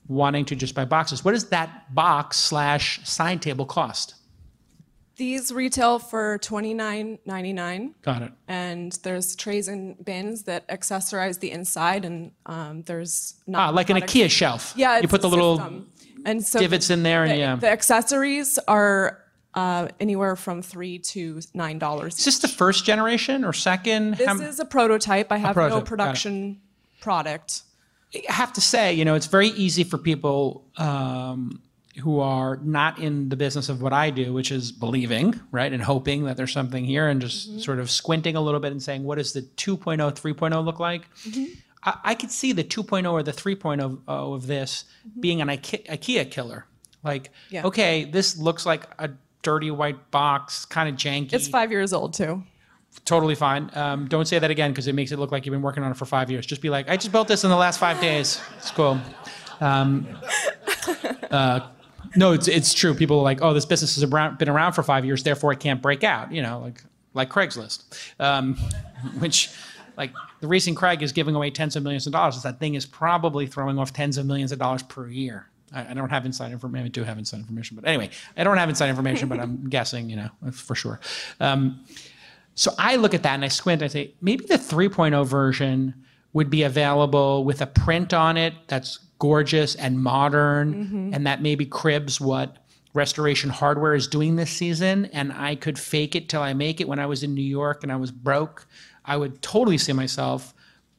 [0.09, 1.25] wanting to just buy boxes.
[1.25, 4.15] What does that box slash side table cost?
[5.17, 7.93] These retail for $29.99.
[8.03, 8.33] Got it.
[8.49, 13.99] And there's trays and bins that accessorize the inside, and um, there's Ah, like an
[13.99, 14.73] IKEA shelf.
[14.75, 15.85] Yeah, you put the little
[16.25, 17.57] and so divots in there, and the, yeah.
[17.57, 19.22] the accessories are
[19.55, 22.19] uh, anywhere from three to nine dollars.
[22.19, 24.17] Is this the first generation or second?
[24.17, 25.31] This is a prototype.
[25.33, 25.87] I have prototype, got no it.
[25.87, 26.61] production
[27.01, 27.63] product.
[28.15, 31.61] I have to say, you know, it's very easy for people um,
[32.03, 35.83] who are not in the business of what I do, which is believing, right, and
[35.83, 37.59] hoping that there's something here, and just Mm-hmm.
[37.61, 41.03] sort of squinting a little bit and saying, what does the 2.0, 3.0 look like?
[41.85, 44.85] I, I could see the 2.0 or the 3.0 of this
[45.19, 46.67] being an IKEA, IKEA killer.
[47.03, 47.55] Like, Mm-hmm.
[47.55, 47.67] Yeah.
[47.67, 49.11] okay, this looks like a
[49.43, 51.33] dirty white box, kind of janky.
[51.33, 52.43] It's five years old too.
[53.05, 53.71] Totally fine.
[53.75, 55.91] Um, don't say that again because it makes it look like you've been working on
[55.91, 56.45] it for five years.
[56.45, 58.41] Just be like, I just built this in the last five days.
[58.59, 59.01] It's cool.
[59.61, 60.07] Um,
[61.31, 61.61] uh,
[62.17, 62.95] no, it's, it's true.
[62.95, 64.05] People are like, oh, this business has
[64.37, 66.33] been around for five years, therefore it can't break out.
[66.33, 66.83] You know, like
[67.15, 67.85] like Craigslist,
[68.21, 68.55] um,
[69.19, 69.51] which,
[69.97, 72.75] like, the reason Craig is giving away tens of millions of dollars is that thing
[72.75, 75.49] is probably throwing off tens of millions of dollars per year.
[75.75, 76.87] I, I don't have inside information.
[76.87, 80.11] I do have inside information, but anyway, I don't have inside information, but I'm guessing,
[80.11, 81.01] you know, for sure.
[81.41, 81.85] Um,
[82.55, 83.83] so I look at that and I squint.
[83.83, 85.95] I say maybe the 3.0 version
[86.35, 91.15] would be available with a print on it that's gorgeous and modern, Mhm.
[91.17, 92.57] and that maybe cribs what
[92.95, 95.07] Restoration Hardware is doing this season.
[95.07, 96.89] And I could fake it till I make it.
[96.89, 98.67] When I was in New York and I was broke,
[99.05, 100.53] I would totally see myself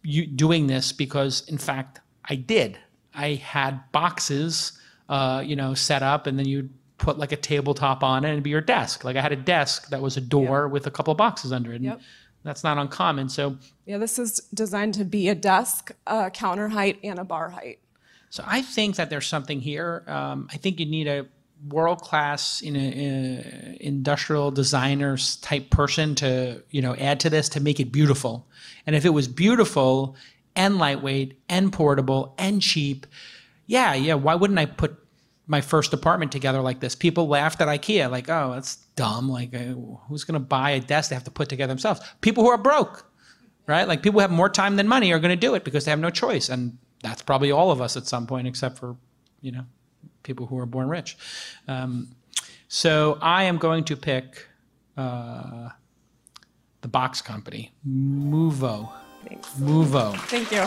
[0.04, 2.78] you, doing this because, in fact, I did.
[3.16, 4.74] I had boxes,
[5.10, 8.34] uh, you know, set up, and then you'd put like a tabletop on it and
[8.34, 9.04] it'd be your desk.
[9.04, 11.74] Like I had a desk that was a door with a couple of boxes under
[11.74, 11.78] it.
[11.78, 12.02] And Yep.
[12.44, 13.30] That's not uncommon.
[13.30, 17.50] So, Yeah, this is designed to be a desk, a counter height, and a bar
[17.50, 17.80] height.
[18.30, 20.04] so I think that there's something here.
[20.08, 21.26] Um, I think you need a
[21.70, 27.48] world class, you know, uh, industrial designers type person to, you know, add to this
[27.50, 28.46] to make it beautiful.
[28.86, 30.16] And if it was beautiful
[30.56, 33.06] and lightweight and portable and cheap,
[33.66, 34.98] yeah, yeah, why wouldn't I put
[35.48, 36.96] my first apartment together like this?
[36.96, 39.30] People laughed at IKEA, like, oh, that's dumb.
[39.30, 39.74] Like, uh,
[40.08, 42.02] who's going to buy a desk they have to put together themselves?
[42.22, 43.06] People who are broke,
[43.68, 43.88] right?
[43.88, 45.92] Like, people who have more time than money are going to do it because they
[45.92, 46.50] have no choice.
[46.50, 48.96] And that's probably all of us at some point, except for,
[49.42, 49.66] you know,
[50.24, 51.18] people who are born rich.
[51.68, 52.16] Um,
[52.68, 54.48] so I am going to pick
[54.98, 55.70] uh,
[56.82, 58.92] the box company, Muvo.
[59.28, 59.58] Thanks.
[59.58, 60.18] Move on.
[60.18, 60.66] Thank you.